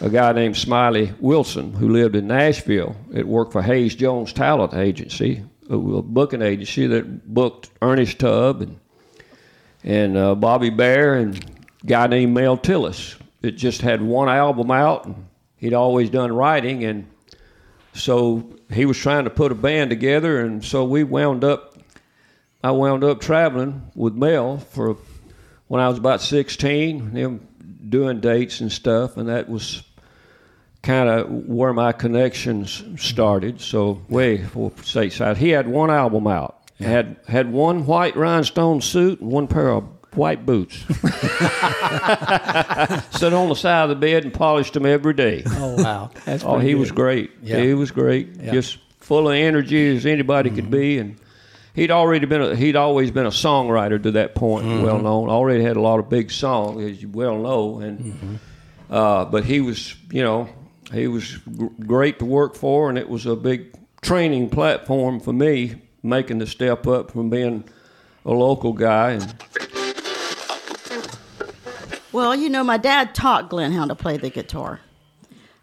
a 0.00 0.08
guy 0.08 0.32
named 0.32 0.56
Smiley 0.56 1.12
Wilson 1.18 1.72
who 1.72 1.88
lived 1.88 2.14
in 2.14 2.28
Nashville. 2.28 2.94
It 3.12 3.26
worked 3.26 3.50
for 3.50 3.60
Hayes 3.60 3.96
Jones 3.96 4.32
Talent 4.32 4.74
Agency, 4.74 5.42
a 5.68 5.74
a 5.74 6.02
booking 6.02 6.42
agency 6.42 6.86
that 6.86 7.34
booked 7.34 7.70
Ernest 7.82 8.20
Tubb 8.20 8.62
and 8.62 8.78
and 9.82 10.16
uh, 10.16 10.36
Bobby 10.36 10.70
Bare 10.70 11.14
and 11.14 11.44
a 11.82 11.86
guy 11.86 12.06
named 12.06 12.34
Mel 12.34 12.56
Tillis. 12.56 13.16
It 13.42 13.52
just 13.52 13.80
had 13.80 14.00
one 14.00 14.28
album 14.28 14.70
out, 14.70 15.06
and 15.06 15.26
he'd 15.56 15.74
always 15.74 16.08
done 16.08 16.32
writing, 16.32 16.84
and 16.84 17.11
so 17.94 18.56
he 18.70 18.84
was 18.84 18.96
trying 18.98 19.24
to 19.24 19.30
put 19.30 19.52
a 19.52 19.54
band 19.54 19.90
together, 19.90 20.40
and 20.40 20.64
so 20.64 20.84
we 20.84 21.04
wound 21.04 21.44
up. 21.44 21.76
I 22.64 22.70
wound 22.70 23.02
up 23.02 23.20
traveling 23.20 23.90
with 23.94 24.14
Mel 24.14 24.58
for 24.58 24.96
when 25.66 25.80
I 25.80 25.88
was 25.88 25.98
about 25.98 26.20
16, 26.20 27.10
him 27.10 27.48
doing 27.88 28.20
dates 28.20 28.60
and 28.60 28.70
stuff, 28.70 29.16
and 29.16 29.28
that 29.28 29.48
was 29.48 29.82
kind 30.82 31.08
of 31.08 31.30
where 31.30 31.72
my 31.72 31.92
connections 31.92 32.84
started. 32.96 33.60
So 33.60 34.02
way 34.08 34.38
for 34.44 34.70
stateside, 34.72 35.36
he 35.36 35.50
had 35.50 35.68
one 35.68 35.90
album 35.90 36.26
out. 36.26 36.58
Had 36.78 37.16
had 37.28 37.52
one 37.52 37.86
white 37.86 38.16
rhinestone 38.16 38.80
suit 38.80 39.20
and 39.20 39.30
one 39.30 39.46
pair 39.46 39.70
of 39.70 39.84
white 40.14 40.44
boots. 40.46 40.76
Stood 43.10 43.32
on 43.32 43.48
the 43.48 43.54
side 43.56 43.84
of 43.84 43.88
the 43.90 43.96
bed 43.96 44.24
and 44.24 44.32
polished 44.34 44.74
them 44.74 44.86
every 44.86 45.14
day. 45.14 45.42
Oh, 45.46 45.82
wow. 45.82 46.10
That's 46.24 46.44
oh, 46.44 46.58
he 46.58 46.74
was 46.74 46.90
great. 46.90 47.30
Yeah. 47.42 47.60
He 47.60 47.74
was 47.74 47.90
great. 47.90 48.36
Yeah. 48.40 48.52
Just 48.52 48.78
full 49.00 49.28
of 49.28 49.34
energy 49.34 49.96
as 49.96 50.06
anybody 50.06 50.50
could 50.50 50.70
be, 50.70 50.98
and 50.98 51.16
he'd 51.74 51.90
already 51.90 52.26
been 52.26 52.40
a, 52.42 52.54
he'd 52.56 52.76
always 52.76 53.10
been 53.10 53.26
a 53.26 53.30
songwriter 53.30 54.02
to 54.02 54.10
that 54.12 54.34
point, 54.34 54.66
Mhm. 54.66 54.82
well 54.84 54.98
known. 54.98 55.28
Already 55.28 55.62
had 55.64 55.76
a 55.76 55.80
lot 55.80 55.98
of 55.98 56.08
big 56.08 56.30
songs, 56.30 56.82
as 56.90 57.02
you 57.02 57.08
well 57.08 57.38
know, 57.38 57.78
and 57.80 58.38
uh, 58.90 59.24
but 59.26 59.44
he 59.44 59.60
was 59.60 59.94
you 60.10 60.22
know 60.22 60.48
he 60.92 61.08
was 61.08 61.36
gr- 61.56 61.66
great 61.86 62.18
to 62.20 62.24
work 62.24 62.54
for, 62.54 62.88
and 62.88 62.96
it 62.98 63.08
was 63.08 63.26
a 63.26 63.34
big 63.36 63.74
training 64.02 64.50
platform 64.50 65.18
for 65.20 65.32
me, 65.32 65.74
making 66.02 66.38
the 66.38 66.46
step 66.46 66.86
up 66.86 67.10
from 67.10 67.28
being 67.30 67.64
a 68.24 68.30
local 68.32 68.72
guy 68.72 69.12
and 69.12 69.34
Well, 72.12 72.34
you 72.34 72.48
know, 72.48 72.62
my 72.62 72.76
dad 72.76 73.14
taught 73.14 73.48
Glen 73.48 73.72
how 73.72 73.86
to 73.86 73.94
play 73.94 74.16
the 74.16 74.30
guitar. 74.30 74.80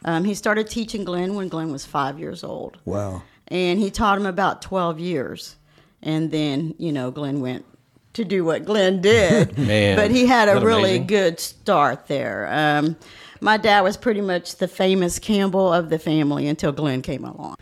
Um, 0.06 0.24
he 0.24 0.34
started 0.34 0.68
teaching 0.70 1.04
Glen 1.04 1.36
when 1.36 1.48
Glen 1.48 1.72
was 1.72 1.86
five 1.86 2.20
years 2.20 2.44
old. 2.44 2.78
Wow. 2.86 3.24
And 3.48 3.80
he 3.80 3.92
taught 3.92 4.18
him 4.18 4.26
about 4.26 4.62
12 4.62 5.00
years. 5.00 5.56
And 6.02 6.32
then, 6.32 6.76
you 6.78 6.92
know, 6.92 7.12
Glen 7.12 7.42
went 7.42 7.66
to 8.14 8.24
do 8.24 8.46
what 8.46 8.66
Glen 8.66 9.02
did. 9.02 9.58
Man, 9.58 9.96
but 9.96 10.12
he 10.12 10.26
had 10.26 10.50
a 10.50 10.60
really 10.60 10.92
amazing? 10.92 11.08
good 11.08 11.40
start 11.40 12.08
there. 12.08 12.48
Um, 12.52 12.96
my 13.42 13.58
dad 13.58 13.82
was 13.82 13.98
pretty 13.98 14.22
much 14.22 14.56
the 14.58 14.68
famous 14.68 15.20
Campbell 15.20 15.72
of 15.72 15.90
the 15.90 16.00
family 16.00 16.48
until 16.48 16.72
Glen 16.72 17.02
came 17.02 17.24
along. 17.26 17.56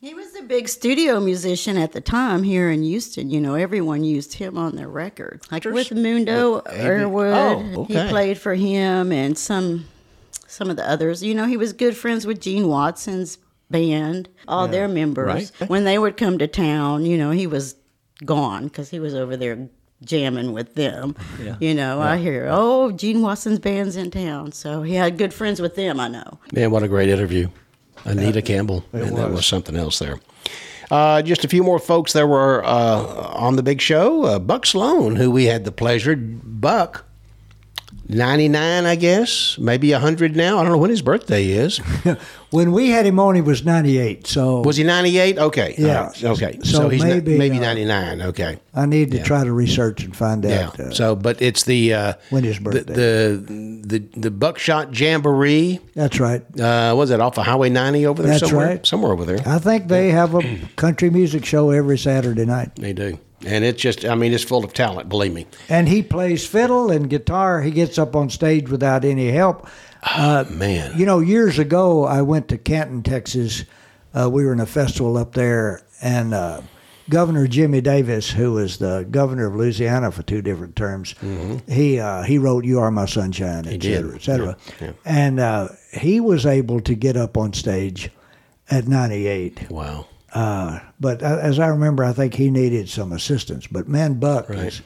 He 0.00 0.14
was 0.14 0.34
a 0.34 0.42
big 0.42 0.66
studio 0.68 1.20
musician 1.20 1.76
at 1.76 1.92
the 1.92 2.00
time 2.00 2.42
here 2.42 2.70
in 2.70 2.82
Houston. 2.82 3.28
You 3.30 3.38
know, 3.38 3.54
everyone 3.54 4.02
used 4.02 4.32
him 4.32 4.56
on 4.56 4.74
their 4.76 4.88
records. 4.88 5.50
Like 5.52 5.66
with 5.66 5.92
Mundo 5.92 6.54
With 6.54 6.66
A.B. 6.68 6.78
Earwood, 6.78 7.76
Oh, 7.76 7.84
he 7.84 7.94
played 8.08 8.38
for 8.38 8.54
him 8.54 9.12
and 9.12 9.36
some 9.36 9.86
some 10.46 10.70
of 10.70 10.76
the 10.76 10.88
others. 10.88 11.22
You 11.22 11.34
know, 11.34 11.44
he 11.46 11.58
was 11.58 11.74
good 11.74 11.94
friends 11.96 12.26
with 12.26 12.40
Gene 12.40 12.66
Watson's 12.66 13.36
band, 13.70 14.30
all 14.48 14.64
Yeah. 14.66 14.72
their 14.72 14.88
members. 14.88 15.52
Right. 15.60 15.68
When 15.68 15.84
they 15.84 15.98
would 15.98 16.16
come 16.16 16.38
to 16.38 16.46
town, 16.48 17.04
you 17.04 17.18
know, 17.18 17.30
he 17.30 17.46
was 17.46 17.76
gone 18.24 18.64
because 18.64 18.88
he 18.88 18.98
was 19.00 19.14
over 19.14 19.36
there 19.36 19.68
jamming 20.02 20.52
with 20.52 20.76
them. 20.76 21.14
Yeah. 21.44 21.56
You 21.60 21.74
know, 21.74 22.00
I 22.00 22.16
hear, 22.16 22.48
oh, 22.50 22.90
Gene 22.90 23.20
Watson's 23.20 23.58
band's 23.58 23.96
in 23.96 24.10
town. 24.10 24.52
So 24.52 24.80
he 24.82 24.94
had 24.94 25.18
good 25.18 25.34
friends 25.34 25.60
with 25.60 25.76
them, 25.76 26.00
I 26.00 26.08
know. 26.08 26.38
Man, 26.54 26.70
what 26.70 26.82
a 26.82 26.88
great 26.88 27.10
interview. 27.10 27.48
Anita 28.04 28.42
Campbell. 28.42 28.84
Man, 28.92 29.14
that 29.14 29.30
was 29.30 29.46
something 29.46 29.76
else 29.76 29.98
there. 29.98 30.20
Uh, 30.90 31.22
just 31.22 31.44
a 31.44 31.48
few 31.48 31.62
more 31.62 31.78
folks 31.78 32.12
that 32.14 32.26
were 32.26 32.64
uh, 32.64 33.02
on 33.34 33.56
the 33.56 33.62
big 33.62 33.80
show. 33.80 34.24
Uh, 34.24 34.38
Buck 34.38 34.66
Sloan, 34.66 35.16
who 35.16 35.30
we 35.30 35.44
had 35.44 35.64
the 35.64 35.70
pleasure, 35.70 36.16
Buck, 36.16 37.04
99, 38.08 38.86
I 38.86 38.96
guess, 38.96 39.56
maybe 39.58 39.92
100 39.92 40.34
now. 40.34 40.58
I 40.58 40.62
don't 40.62 40.72
know 40.72 40.78
when 40.78 40.90
his 40.90 41.02
birthday 41.02 41.46
is. 41.46 41.80
When 42.50 42.72
we 42.72 42.90
had 42.90 43.06
him 43.06 43.20
on, 43.20 43.36
he 43.36 43.40
was 43.40 43.64
98. 43.64 44.26
So 44.26 44.60
Was 44.62 44.76
he 44.76 44.82
98? 44.84 45.38
Okay. 45.38 45.74
Yeah. 45.78 46.06
Right. 46.06 46.24
Okay. 46.24 46.58
So 46.64 46.78
So, 46.78 46.88
he's 46.88 47.02
maybe, 47.02 47.38
maybe, 47.38 47.58
uh, 47.58 47.60
99. 47.60 48.22
Okay. 48.22 48.58
I 48.74 48.86
need 48.86 49.12
to 49.12 49.18
Yeah. 49.18 49.22
try 49.22 49.44
to 49.44 49.52
research 49.52 50.02
and 50.02 50.14
find 50.16 50.44
Yeah. 50.44 50.66
out. 50.66 50.80
Uh, 50.80 50.90
so, 50.90 51.14
but 51.14 51.40
it's 51.40 51.62
the 51.62 51.94
uh, 51.94 52.12
when 52.30 52.42
his 52.42 52.58
birthday. 52.58 52.92
the 52.92 53.80
the 53.86 54.02
the 54.16 54.30
Buckshot 54.32 54.98
Jamboree. 54.98 55.78
That's 55.94 56.18
right. 56.18 56.42
Uh, 56.60 56.94
was 56.96 57.10
it 57.10 57.20
off 57.20 57.38
of 57.38 57.46
Highway 57.46 57.70
90 57.70 58.06
over 58.06 58.22
there 58.22 58.32
That's 58.32 58.48
somewhere? 58.48 58.66
right. 58.66 58.86
Somewhere 58.86 59.12
over 59.12 59.24
there. 59.24 59.38
I 59.46 59.58
think 59.58 59.86
they 59.88 60.10
have 60.10 60.34
a 60.34 60.42
country 60.76 61.10
music 61.10 61.44
show 61.44 61.70
every 61.70 61.98
Saturday 61.98 62.44
night. 62.46 62.74
They 62.76 62.92
do. 62.92 63.18
And 63.46 63.64
it's 63.64 63.80
just, 63.80 64.04
I 64.04 64.14
mean, 64.16 64.34
it's 64.34 64.44
full 64.44 64.64
of 64.66 64.74
talent, 64.74 65.08
believe 65.08 65.32
me. 65.32 65.46
And 65.70 65.88
he 65.88 66.02
plays 66.02 66.44
fiddle 66.46 66.90
and 66.90 67.08
guitar. 67.08 67.62
He 67.62 67.70
gets 67.70 67.98
up 67.98 68.14
on 68.14 68.28
stage 68.28 68.68
without 68.68 69.02
any 69.02 69.30
help. 69.30 69.66
Uh, 70.02 70.44
Man. 70.50 70.98
You 70.98 71.06
know, 71.06 71.20
years 71.20 71.58
ago, 71.58 72.04
I 72.04 72.22
went 72.22 72.48
to 72.48 72.58
Canton, 72.58 73.02
Texas. 73.02 73.64
Uh, 74.14 74.28
we 74.30 74.44
were 74.44 74.52
in 74.52 74.60
a 74.60 74.66
festival 74.66 75.16
up 75.16 75.32
there, 75.34 75.82
and 76.02 76.32
uh, 76.34 76.62
Governor 77.08 77.46
Jimmy 77.46 77.80
Davis, 77.80 78.30
who 78.30 78.52
was 78.52 78.78
the 78.78 79.06
governor 79.10 79.46
of 79.46 79.54
Louisiana 79.56 80.10
for 80.10 80.22
two 80.22 80.42
different 80.42 80.74
terms, 80.74 81.14
he 81.68 82.00
uh, 82.00 82.22
he 82.22 82.38
wrote 82.38 82.64
"You 82.64 82.80
Are 82.80 82.90
My 82.90 83.06
Sunshine," 83.06 83.66
et 83.66 83.80
Mm-hmm. 83.80 83.92
cetera, 83.92 84.14
et 84.14 84.22
cetera. 84.22 84.56
Yeah, 84.80 84.86
yeah. 84.86 84.92
And 85.04 85.38
uh, 85.40 85.68
he 85.92 86.18
was 86.20 86.46
able 86.46 86.80
to 86.80 86.94
get 86.94 87.16
up 87.16 87.36
on 87.36 87.52
stage 87.52 88.10
at 88.70 88.86
98. 88.88 89.70
Wow. 89.70 90.06
Uh, 90.32 90.78
but 91.00 91.22
uh, 91.22 91.38
as 91.42 91.58
I 91.58 91.66
remember, 91.68 92.04
I 92.04 92.12
think 92.12 92.34
he 92.34 92.50
needed 92.50 92.88
some 92.88 93.12
assistance. 93.12 93.66
But 93.66 93.88
man, 93.88 94.14
Buck 94.14 94.48
is, 94.50 94.80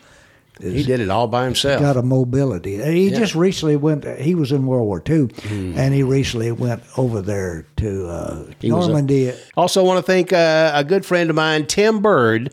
is 0.61 0.73
He 0.75 0.83
did 0.85 1.01
it 1.01 1.11
all 1.11 1.27
by 1.27 1.45
himself. 1.45 1.81
got 1.81 1.97
a 1.97 2.03
mobility. 2.03 2.77
He 2.83 3.09
Yeah. 3.09 3.19
just 3.19 3.35
recently 3.35 3.77
went. 3.77 4.05
He 4.21 4.35
was 4.35 4.53
in 4.53 4.67
World 4.67 4.87
War 4.87 5.03
II, 5.09 5.29
Hmm. 5.49 5.73
and 5.77 5.93
he 5.95 6.03
recently 6.03 6.53
went 6.53 6.83
over 6.97 7.21
there 7.21 7.67
to 7.79 8.07
uh, 8.09 8.37
was 8.63 8.89
a- 8.89 9.35
Also, 9.57 9.83
want 9.85 9.99
to 9.99 10.03
thank 10.13 10.33
uh, 10.33 10.73
a 10.75 10.85
good 10.85 11.05
friend 11.05 11.29
of 11.31 11.37
mine, 11.37 11.67
Tim 11.67 12.01
Bird, 12.01 12.51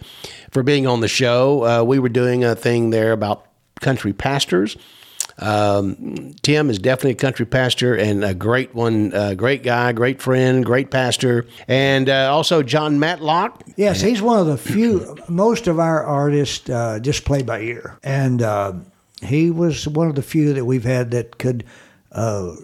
for 0.52 0.64
being 0.64 0.88
on 0.88 1.02
the 1.02 1.08
show. 1.08 1.64
Uh, 1.66 1.84
we 1.84 2.00
were 2.00 2.10
doing 2.10 2.44
a 2.44 2.56
thing 2.56 2.90
there 2.90 3.12
about 3.12 3.46
country 3.80 4.14
pastors. 4.14 4.78
Um, 5.41 6.36
Tim 6.43 6.69
is 6.69 6.77
definitely 6.77 7.12
a 7.12 7.15
country 7.15 7.45
pastor 7.45 7.95
and 7.95 8.23
a 8.23 8.34
great 8.34 8.75
one, 8.75 9.13
uh, 9.13 9.34
great 9.34 9.63
guy, 9.63 9.91
great 9.91 10.21
friend, 10.21 10.63
great 10.63 10.91
pastor. 10.91 11.47
And 11.67 12.10
uh, 12.10 12.32
also 12.32 12.62
John 12.62 12.99
Matlock. 12.99 13.63
Yes, 13.75 14.02
he's 14.02 14.21
one 14.21 14.39
of 14.39 14.48
the 14.48 14.58
few. 14.58 15.17
Most 15.27 15.67
of 15.67 15.79
our 15.79 16.04
artists 16.04 16.69
uh, 16.69 17.00
just 17.00 17.25
play 17.25 17.42
by 17.42 17.62
ear, 17.62 17.98
and 18.04 18.42
uh, 18.42 18.73
he 19.21 19.50
was 19.50 19.87
one 19.87 20.08
of 20.08 20.15
the 20.15 20.21
few 20.21 20.54
that 20.54 20.65
we've 20.65 20.83
had 20.83 21.12
that 21.12 21.37
could 21.37 21.65
uh, 22.12 22.56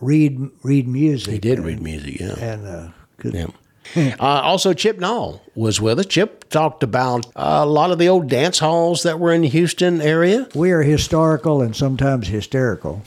read 0.00 0.50
read 0.62 0.86
music. 0.86 1.32
He 1.32 1.38
did 1.38 1.60
read 1.60 1.80
music, 1.80 2.20
yeah. 2.20 2.34
and 2.38 2.66
uh, 2.66 2.88
could, 3.18 3.34
Yeah. 3.34 3.46
Uh, 3.96 4.14
also, 4.20 4.72
Chip 4.72 4.98
Knoll 5.00 5.42
was 5.56 5.80
with 5.80 5.98
us. 5.98 6.06
Chip 6.06 6.48
talked 6.50 6.82
about 6.82 7.26
uh, 7.34 7.60
a 7.62 7.66
lot 7.66 7.90
of 7.90 7.98
the 7.98 8.08
old 8.08 8.28
dance 8.28 8.58
halls 8.60 9.02
that 9.02 9.18
were 9.18 9.32
in 9.32 9.42
the 9.42 9.48
Houston 9.48 10.00
area. 10.00 10.46
We 10.54 10.70
are 10.70 10.82
historical 10.82 11.60
and 11.62 11.74
sometimes 11.74 12.28
hysterical. 12.28 13.02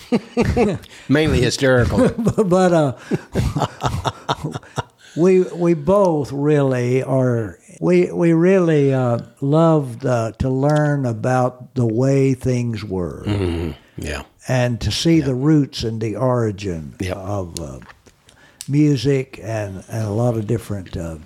Mainly 1.09 1.39
hysterical. 1.41 2.09
but 2.45 2.74
uh, 2.74 2.93
we 5.15 5.41
we 5.43 5.74
both 5.74 6.32
really 6.32 7.03
are 7.03 7.59
we 7.80 8.11
we 8.11 8.34
really 8.34 8.93
uh, 8.93 9.19
loved 9.41 10.05
uh, 10.05 10.32
to 10.39 10.49
learn 10.49 11.05
about 11.05 11.76
the 11.76 11.86
way 11.86 12.34
things 12.34 12.84
were 12.84 13.24
Mhm. 13.26 13.76
Yeah. 13.97 14.24
and 14.47 14.82
to 14.82 14.91
see 14.91 15.19
the 15.21 15.36
roots 15.36 15.84
and 15.84 16.01
the 16.01 16.15
origin 16.15 16.95
of 17.13 17.59
uh, 17.59 17.80
music 18.70 19.39
and, 19.41 19.84
and 19.89 20.05
a 20.05 20.11
lot 20.11 20.36
of 20.38 20.47
different 20.47 20.95
uh, 20.97 21.18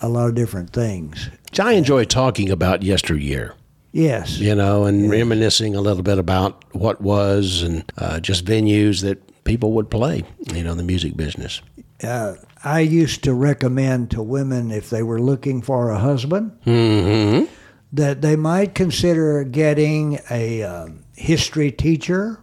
a 0.00 0.08
lot 0.08 0.28
of 0.28 0.34
different 0.34 0.70
things. 0.72 1.28
I 1.60 1.72
enjoy 1.72 2.04
talking 2.04 2.50
about 2.50 2.82
yesteryear. 2.82 3.54
Yes. 3.92 4.38
You 4.38 4.54
know, 4.54 4.84
and 4.84 5.10
reminiscing 5.10 5.76
a 5.76 5.80
little 5.80 6.02
bit 6.02 6.18
about 6.18 6.64
what 6.74 7.00
was 7.02 7.62
and 7.62 7.84
uh, 7.98 8.18
just 8.20 8.44
venues 8.44 9.02
that 9.02 9.44
people 9.44 9.72
would 9.74 9.90
play, 9.90 10.24
you 10.52 10.64
know, 10.64 10.72
in 10.72 10.76
the 10.78 10.82
music 10.82 11.16
business. 11.16 11.60
Uh, 12.02 12.34
I 12.64 12.80
used 12.80 13.22
to 13.24 13.34
recommend 13.34 14.10
to 14.12 14.22
women 14.22 14.70
if 14.72 14.88
they 14.90 15.02
were 15.02 15.20
looking 15.20 15.60
for 15.62 15.90
a 15.90 15.98
husband 15.98 16.58
Mm-hmm. 16.64 17.44
that 17.92 18.22
they 18.22 18.34
might 18.34 18.74
consider 18.74 19.44
getting 19.44 20.18
a 20.30 20.62
um, 20.62 21.04
history 21.14 21.70
teacher 21.70 22.40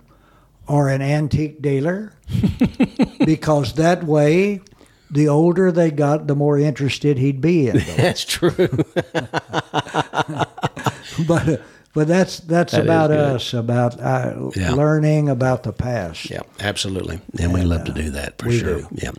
or 0.67 0.87
an 0.89 1.01
antique 1.01 1.61
dealer 1.63 2.13
because 3.25 3.73
that 3.73 4.03
way 4.03 4.61
the 5.11 5.27
older 5.27 5.71
they 5.71 5.89
got 5.91 6.27
the 6.27 6.35
more 6.35 6.57
interested 6.59 7.17
he'd 7.17 7.41
be 7.41 7.67
in 7.67 7.77
them. 7.77 7.85
That's 7.97 8.23
true. 8.25 8.51
but 11.27 11.61
but 11.93 12.07
that's 12.07 12.39
that's 12.41 12.73
That 12.73 12.83
about 12.83 13.09
us 13.11 13.53
about 13.53 13.99
uh, 13.99 14.51
Yeah. 14.55 14.73
learning 14.73 15.27
about 15.27 15.63
the 15.63 15.73
past. 15.73 16.29
Yeah, 16.29 16.41
absolutely. 16.59 17.19
And 17.39 17.51
we 17.53 17.61
love 17.63 17.85
to 17.85 17.91
do 17.91 18.11
that 18.11 18.37
for 18.37 18.51
sure. 18.51 18.81
do. 18.81 18.87
Yeah. 18.91 19.11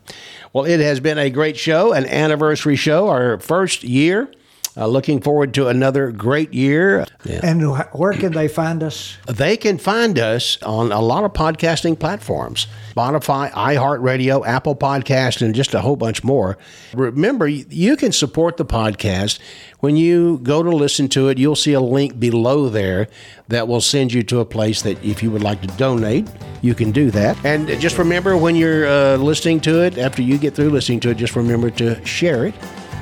Well, 0.52 0.64
it 0.64 0.78
has 0.80 1.00
been 1.00 1.18
a 1.18 1.30
great 1.30 1.56
show, 1.56 1.92
an 1.92 2.06
anniversary 2.06 2.76
show, 2.76 3.08
our 3.08 3.38
first 3.40 3.82
year. 3.82 4.30
Uh, 4.76 4.86
looking 4.86 5.20
forward 5.20 5.52
to 5.54 5.66
another 5.66 6.12
great 6.12 6.54
year. 6.54 7.04
Yeah. 7.24 7.40
And 7.42 7.62
where 7.92 8.12
can 8.12 8.32
they 8.32 8.46
find 8.46 8.82
us? 8.82 9.18
They 9.26 9.56
can 9.56 9.78
find 9.78 10.18
us 10.18 10.62
on 10.62 10.92
a 10.92 11.00
lot 11.00 11.24
of 11.24 11.32
podcasting 11.32 11.98
platforms 11.98 12.66
Spotify, 12.94 13.50
iHeartRadio, 13.52 14.46
Apple 14.46 14.76
Podcast, 14.76 15.42
and 15.42 15.54
just 15.54 15.74
a 15.74 15.80
whole 15.80 15.96
bunch 15.96 16.22
more. 16.22 16.58
Remember, 16.92 17.46
you 17.48 17.96
can 17.96 18.12
support 18.12 18.56
the 18.56 18.64
podcast. 18.64 19.38
When 19.78 19.96
you 19.96 20.38
go 20.42 20.62
to 20.62 20.70
listen 20.70 21.08
to 21.10 21.28
it, 21.28 21.38
you'll 21.38 21.56
see 21.56 21.72
a 21.72 21.80
link 21.80 22.20
below 22.20 22.68
there 22.68 23.08
that 23.48 23.66
will 23.66 23.80
send 23.80 24.12
you 24.12 24.22
to 24.24 24.40
a 24.40 24.44
place 24.44 24.82
that 24.82 25.02
if 25.04 25.22
you 25.22 25.30
would 25.30 25.42
like 25.42 25.60
to 25.62 25.68
donate, 25.68 26.28
you 26.62 26.74
can 26.74 26.90
do 26.90 27.10
that. 27.12 27.42
And 27.44 27.68
just 27.80 27.96
remember 27.96 28.36
when 28.36 28.56
you're 28.56 28.86
uh, 28.86 29.16
listening 29.16 29.60
to 29.60 29.82
it, 29.82 29.98
after 29.98 30.22
you 30.22 30.36
get 30.36 30.54
through 30.54 30.70
listening 30.70 31.00
to 31.00 31.10
it, 31.10 31.16
just 31.16 31.36
remember 31.36 31.70
to 31.70 32.04
share 32.04 32.46
it 32.46 32.54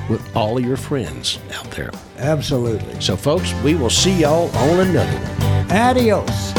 with 0.09 0.35
all 0.35 0.57
of 0.57 0.65
your 0.65 0.77
friends 0.77 1.39
out 1.53 1.69
there. 1.71 1.91
Absolutely. 2.17 2.99
So, 2.99 3.15
folks, 3.15 3.53
we 3.63 3.75
will 3.75 3.89
see 3.89 4.21
y'all 4.21 4.49
on 4.57 4.79
another 4.81 5.19
one. 5.19 5.71
Adios. 5.71 6.51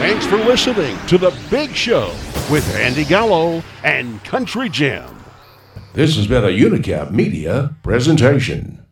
Thanks 0.00 0.26
for 0.26 0.36
listening 0.36 0.98
to 1.06 1.16
The 1.16 1.34
Big 1.50 1.74
Show 1.74 2.08
with 2.50 2.68
Andy 2.76 3.04
Gallo 3.04 3.62
and 3.82 4.22
Country 4.24 4.68
Jim. 4.68 5.24
This 5.94 6.16
has 6.16 6.26
been 6.26 6.44
a 6.44 6.48
Unicap 6.48 7.10
Media 7.10 7.74
presentation. 7.82 8.83